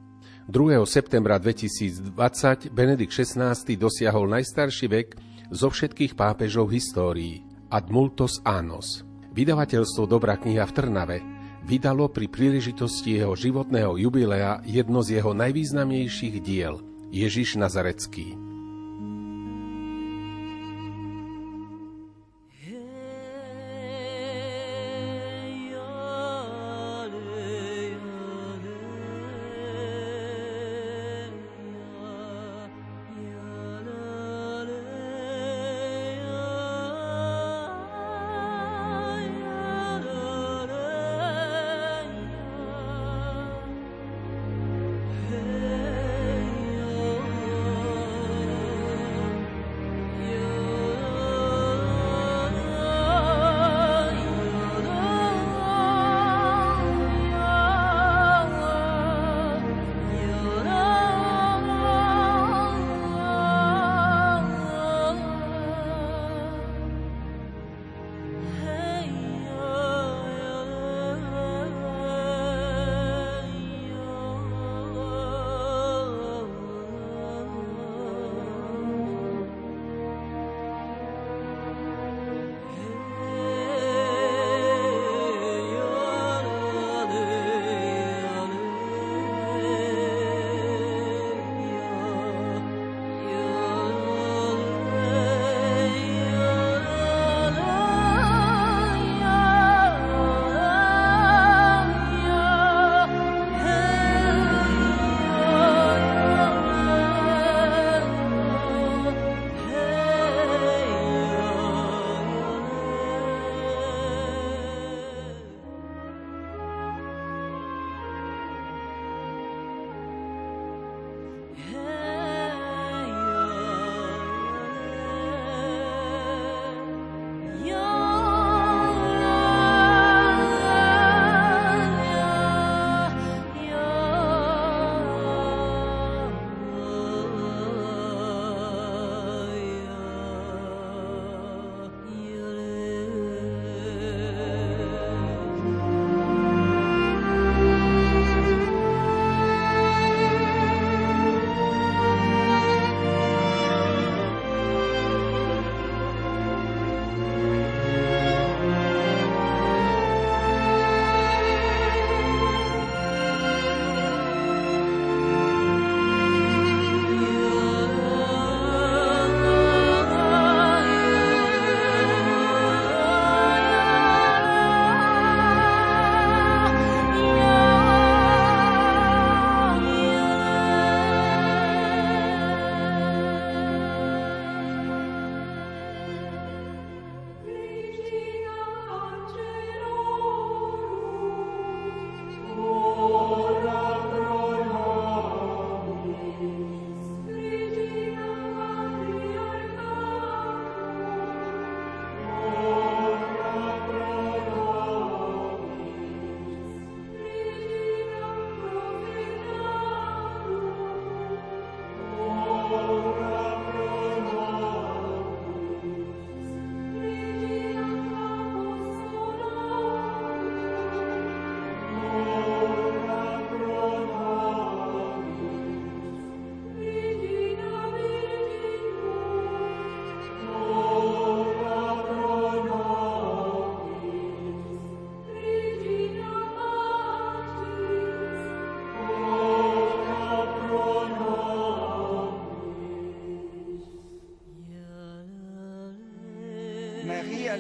[0.50, 0.82] 2.
[0.90, 5.08] septembra 2020 Benedikt XVI dosiahol najstarší vek
[5.54, 9.06] zo všetkých pápežov histórii Ad multos annos.
[9.30, 11.18] Vydavateľstvo Dobrá kniha v Trnave
[11.70, 16.82] vydalo pri príležitosti jeho životného jubilea jedno z jeho najvýznamnejších diel
[17.14, 18.49] Ježiš Nazarecký.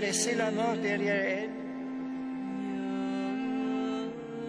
[0.09, 1.49] Laissé la mort derrière elle.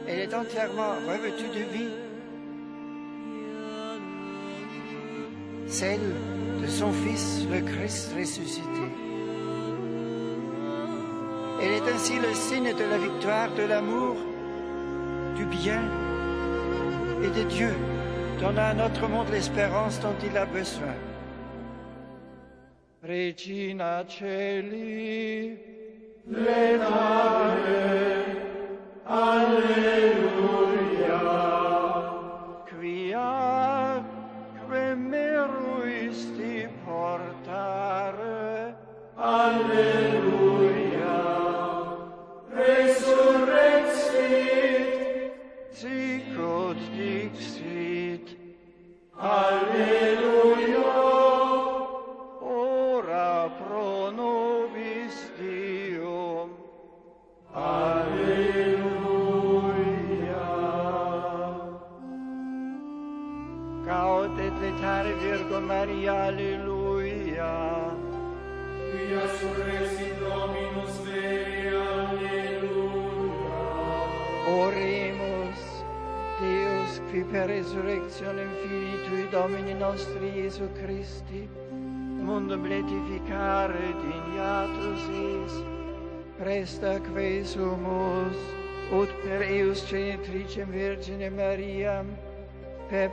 [0.08, 1.94] Elle est entièrement revêtue de vie.
[5.66, 6.08] Celle
[6.62, 8.86] de son Fils, le Christ ressuscité.
[11.62, 14.16] Elle est ainsi le signe de la victoire, de l'amour,
[15.36, 15.82] du bien
[17.22, 17.74] et de Dieu,
[18.40, 20.96] donnant à notre monde l'espérance dont il a besoin.
[23.02, 25.39] Regina Celi,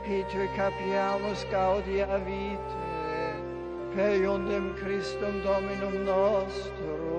[0.04, 3.34] Peter capiamus gaudia vitae,
[3.94, 7.17] per iundem Christum Dominum nostrum,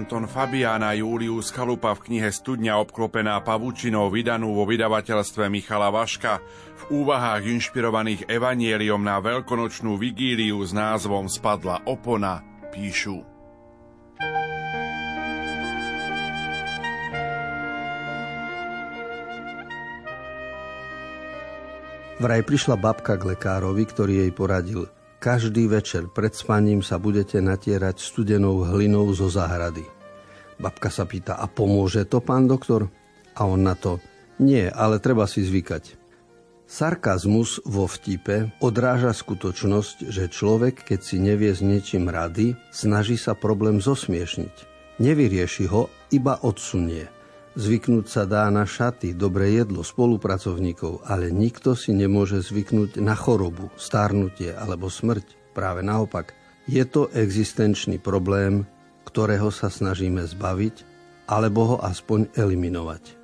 [0.00, 6.40] Anton Fabián a Julius Chalupa v knihe Studňa obklopená pavučinou vydanú vo vydavateľstve Michala Vaška
[6.72, 12.40] v úvahách inšpirovaných evanieliom na veľkonočnú vigíliu s názvom Spadla opona
[12.72, 13.20] píšu.
[22.24, 24.88] Vraj prišla babka k lekárovi, ktorý jej poradil.
[25.20, 29.84] Každý večer pred spaním sa budete natierať studenou hlinou zo záhrady.
[30.56, 32.88] Babka sa pýta, a pomôže to, pán doktor?
[33.36, 34.00] A on na to,
[34.40, 36.00] nie, ale treba si zvykať.
[36.64, 43.36] Sarkazmus vo vtipe odráža skutočnosť, že človek, keď si nevie s niečím rady, snaží sa
[43.36, 44.56] problém zosmiešniť.
[45.04, 47.12] Nevyrieši ho, iba odsunie.
[47.58, 53.74] Zvyknúť sa dá na šaty, dobré jedlo, spolupracovníkov, ale nikto si nemôže zvyknúť na chorobu,
[53.74, 55.50] stárnutie alebo smrť.
[55.50, 56.30] Práve naopak.
[56.70, 58.70] Je to existenčný problém,
[59.02, 60.86] ktorého sa snažíme zbaviť,
[61.26, 63.18] alebo ho aspoň eliminovať.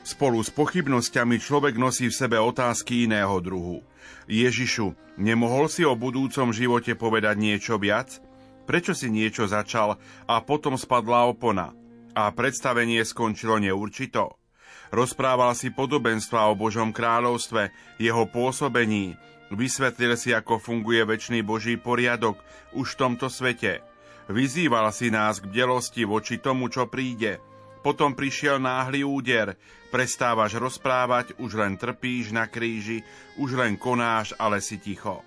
[0.00, 3.84] Spolu s pochybnosťami človek nosí v sebe otázky iného druhu.
[4.24, 8.24] Ježišu, nemohol si o budúcom živote povedať niečo viac?
[8.64, 11.76] Prečo si niečo začal a potom spadla opona?
[12.16, 14.40] A predstavenie skončilo neurčito.
[14.88, 17.68] Rozprával si podobenstva o Božom kráľovstve,
[18.00, 19.20] jeho pôsobení,
[19.52, 22.40] vysvetlil si, ako funguje väčší Boží poriadok
[22.72, 23.84] už v tomto svete.
[24.32, 27.38] Vyzýval si nás k bdelosti voči tomu, čo príde.
[27.86, 29.54] Potom prišiel náhly úder,
[29.94, 33.06] prestávaš rozprávať, už len trpíš na kríži,
[33.38, 35.22] už len konáš, ale si ticho.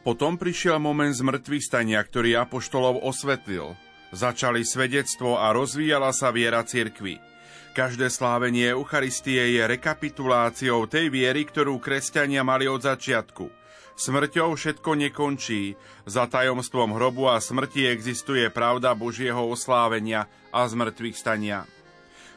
[0.00, 3.76] Potom prišiel moment zmrtvých stania, ktorý Apoštolov osvetlil.
[4.10, 7.22] Začali svedectvo a rozvíjala sa viera cirkvy.
[7.70, 13.46] Každé slávenie Eucharistie je rekapituláciou tej viery, ktorú kresťania mali od začiatku.
[13.94, 15.78] Smrťou všetko nekončí.
[16.02, 21.62] Za tajomstvom hrobu a smrti existuje pravda Božieho oslávenia a zmrtvých stania.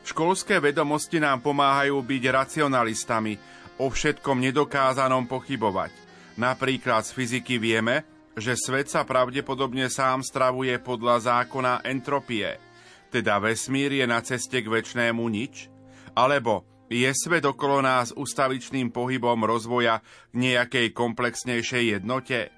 [0.06, 3.34] Školské vedomosti nám pomáhajú byť racionalistami,
[3.82, 5.90] o všetkom nedokázanom pochybovať.
[6.38, 12.58] Napríklad z fyziky vieme, že svet sa pravdepodobne sám stravuje podľa zákona entropie.
[13.14, 15.70] Teda vesmír je na ceste k väčšnému nič?
[16.18, 20.02] Alebo je svet okolo nás ustavičným pohybom rozvoja
[20.34, 22.50] k nejakej komplexnejšej jednote?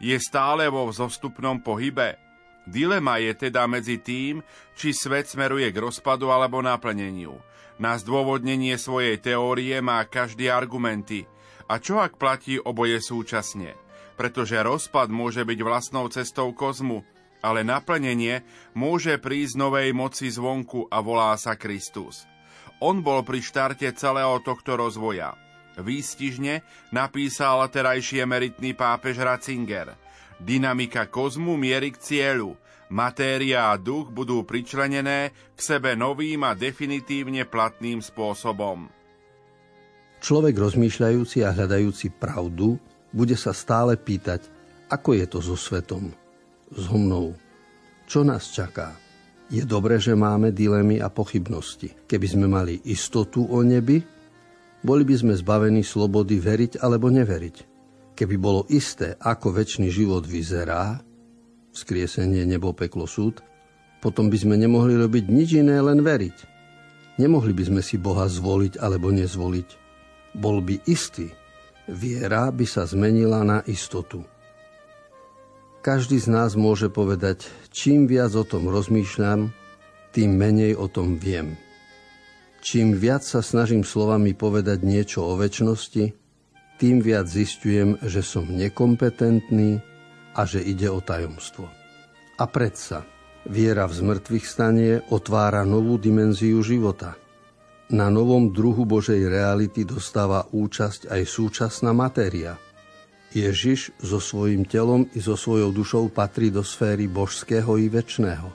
[0.00, 2.20] Je stále vo vzostupnom pohybe?
[2.64, 4.40] Dilema je teda medzi tým,
[4.72, 7.36] či svet smeruje k rozpadu alebo naplneniu.
[7.76, 11.28] Na zdôvodnenie svojej teórie má každý argumenty.
[11.68, 13.83] A čo ak platí oboje súčasne?
[14.14, 17.02] Pretože rozpad môže byť vlastnou cestou kozmu,
[17.42, 22.24] ale naplnenie môže prísť novej moci zvonku a volá sa Kristus.
[22.78, 25.34] On bol pri štarte celého tohto rozvoja.
[25.74, 26.62] Výstižne
[26.94, 29.94] napísal terajší emeritný pápež Ratzinger–
[30.40, 32.58] Dynamika kozmu mierí k cieľu.
[32.90, 38.92] Matéria a duch budú pričlenené k sebe novým a definitívne platným spôsobom.
[40.20, 42.76] Človek rozmýšľajúci a hľadajúci pravdu
[43.14, 44.50] bude sa stále pýtať,
[44.90, 46.10] ako je to so svetom,
[46.74, 47.38] so mnou,
[48.10, 48.98] čo nás čaká.
[49.48, 51.94] Je dobré, že máme dilemy a pochybnosti.
[52.10, 54.02] Keby sme mali istotu o nebi,
[54.82, 57.56] boli by sme zbavení slobody veriť alebo neveriť.
[58.18, 60.98] Keby bolo isté, ako väčší život vyzerá,
[61.74, 63.42] vzkriesenie nebo peklo súd,
[64.04, 66.52] potom by sme nemohli robiť nič iné, len veriť.
[67.16, 69.68] Nemohli by sme si Boha zvoliť alebo nezvoliť.
[70.34, 71.30] Bol by istý.
[71.84, 74.24] Viera by sa zmenila na istotu.
[75.84, 79.52] Každý z nás môže povedať, čím viac o tom rozmýšľam,
[80.16, 81.60] tým menej o tom viem.
[82.64, 86.16] Čím viac sa snažím slovami povedať niečo o väčšnosti,
[86.80, 89.84] tým viac zistujem, že som nekompetentný
[90.32, 91.68] a že ide o tajomstvo.
[92.40, 93.04] A predsa,
[93.44, 97.20] viera v zmrtvých stanie otvára novú dimenziu života.
[97.92, 102.56] Na novom druhu Božej reality dostáva účasť aj súčasná matéria.
[103.34, 108.48] Ježiš so svojím telom i so svojou dušou patrí do sféry božského i väčšného.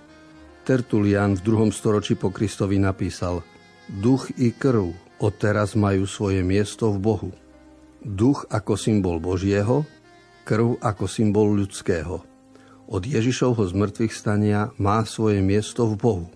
[0.66, 3.44] Tertulian v druhom storočí po Kristovi napísal
[3.86, 7.32] Duch i krv odteraz majú svoje miesto v Bohu
[8.04, 9.84] duch ako symbol Božieho,
[10.48, 12.24] krv ako symbol ľudského.
[12.90, 16.28] Od Ježišovho zmrtvých stania má svoje miesto v Bohu.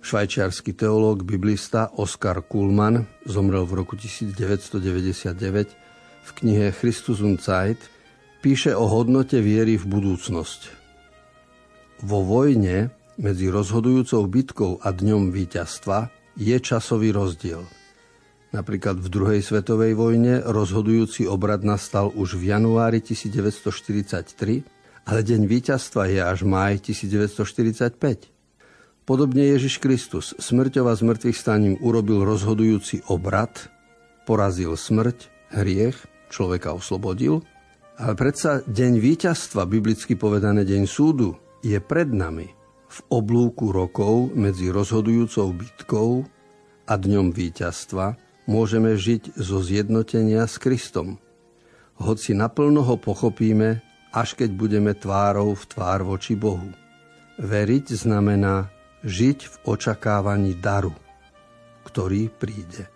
[0.00, 5.76] Švajčiarsky teológ, biblista Oskar Kuhlmann zomrel v roku 1999
[6.20, 7.78] v knihe Christus und Zeit
[8.40, 10.60] píše o hodnote viery v budúcnosť.
[12.04, 12.88] Vo vojne
[13.20, 16.08] medzi rozhodujúcou bitkou a dňom víťazstva
[16.40, 17.60] je časový rozdiel–
[18.50, 26.10] Napríklad v druhej svetovej vojne rozhodujúci obrad nastal už v januári 1943, ale deň víťazstva
[26.10, 28.39] je až máj 1945.
[29.10, 33.66] Podobne Ježiš Kristus smrťova z mŕtvych staním urobil rozhodujúci obrad,
[34.22, 35.98] porazil smrť, hriech,
[36.30, 37.42] človeka oslobodil,
[37.98, 42.54] ale predsa deň víťazstva, biblicky povedané deň súdu, je pred nami
[42.86, 46.22] v oblúku rokov medzi rozhodujúcou bitkou
[46.86, 48.14] a dňom víťazstva,
[48.46, 51.18] môžeme žiť zo zjednotenia s Kristom.
[51.98, 53.82] Hoci naplno ho pochopíme,
[54.14, 56.70] až keď budeme tvárou v tvár voči Bohu.
[57.42, 60.92] Veriť znamená žiť v očakávaní daru,
[61.88, 62.88] ktorý príde.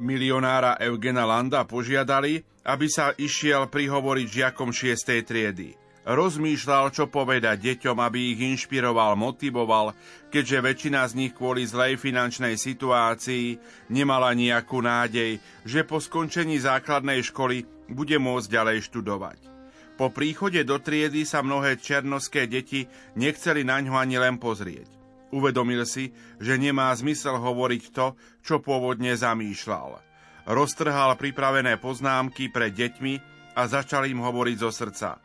[0.00, 4.98] Milionára Eugena Landa požiadali, aby sa išiel prihovoriť žiakom 6.
[5.22, 5.78] triedy.
[6.02, 9.94] Rozmýšľal, čo povedať deťom, aby ich inšpiroval, motivoval,
[10.34, 17.22] keďže väčšina z nich kvôli zlej finančnej situácii nemala nejakú nádej, že po skončení základnej
[17.22, 19.51] školy bude môcť ďalej študovať.
[20.00, 24.88] Po príchode do triedy sa mnohé černoské deti nechceli na ňo ani len pozrieť.
[25.32, 30.00] Uvedomil si, že nemá zmysel hovoriť to, čo pôvodne zamýšľal.
[30.48, 33.14] Roztrhal pripravené poznámky pred deťmi
[33.56, 35.10] a začal im hovoriť zo srdca–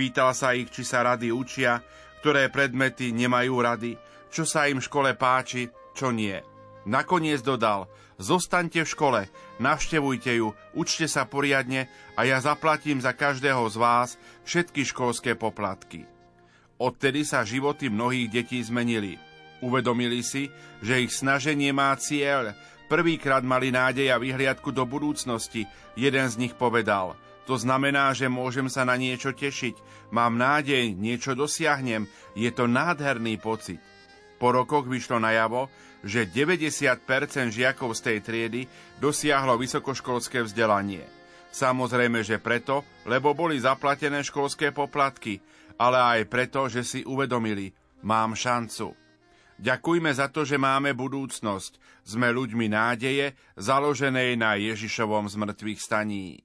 [0.00, 1.84] Pýtal sa ich, či sa rady učia,
[2.24, 3.92] ktoré predmety nemajú rady,
[4.32, 6.40] čo sa im v škole páči, čo nie.
[6.88, 7.84] Nakoniec dodal,
[8.20, 9.20] zostaňte v škole,
[9.58, 14.08] navštevujte ju, učte sa poriadne a ja zaplatím za každého z vás
[14.44, 16.04] všetky školské poplatky.
[16.76, 19.16] Odtedy sa životy mnohých detí zmenili.
[19.64, 20.52] Uvedomili si,
[20.84, 22.52] že ich snaženie má cieľ.
[22.88, 25.68] Prvýkrát mali nádej a vyhliadku do budúcnosti.
[25.96, 27.16] Jeden z nich povedal–
[27.50, 29.74] to znamená, že môžem sa na niečo tešiť.
[30.14, 32.06] Mám nádej, niečo dosiahnem.
[32.38, 33.82] Je to nádherný pocit.
[34.40, 35.68] Po rokoch vyšlo najavo,
[36.00, 38.62] že 90% žiakov z tej triedy
[38.96, 41.04] dosiahlo vysokoškolské vzdelanie.
[41.52, 45.44] Samozrejme, že preto, lebo boli zaplatené školské poplatky,
[45.76, 47.68] ale aj preto, že si uvedomili,
[48.00, 48.96] mám šancu.
[49.60, 51.76] Ďakujme za to, že máme budúcnosť.
[52.00, 56.40] Sme ľuďmi nádeje, založenej na Ježišovom zmrtvých staní.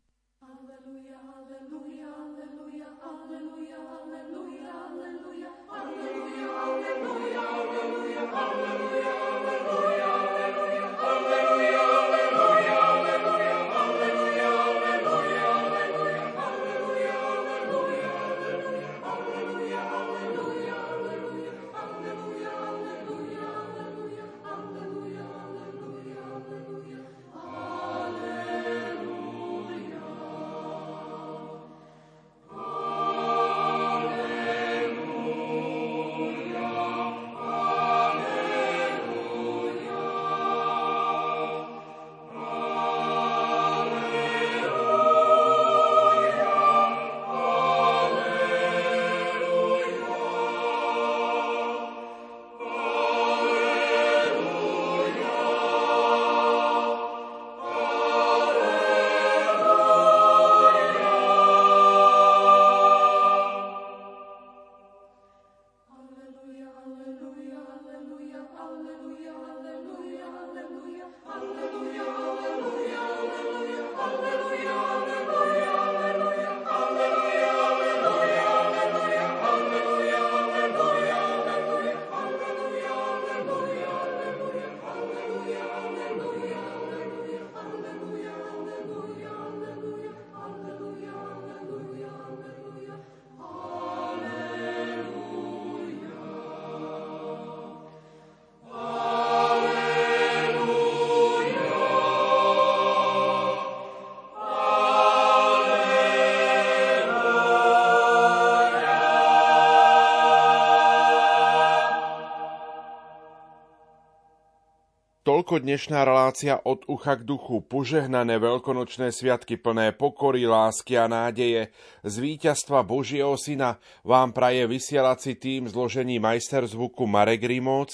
[115.56, 121.72] Toľko dnešná relácia od ucha k duchu, požehnané veľkonočné sviatky plné pokory, lásky a nádeje,
[122.04, 127.76] z víťazstva Božieho Syna vám praje vysielací tým zložení majster zvuku Marek Rimóc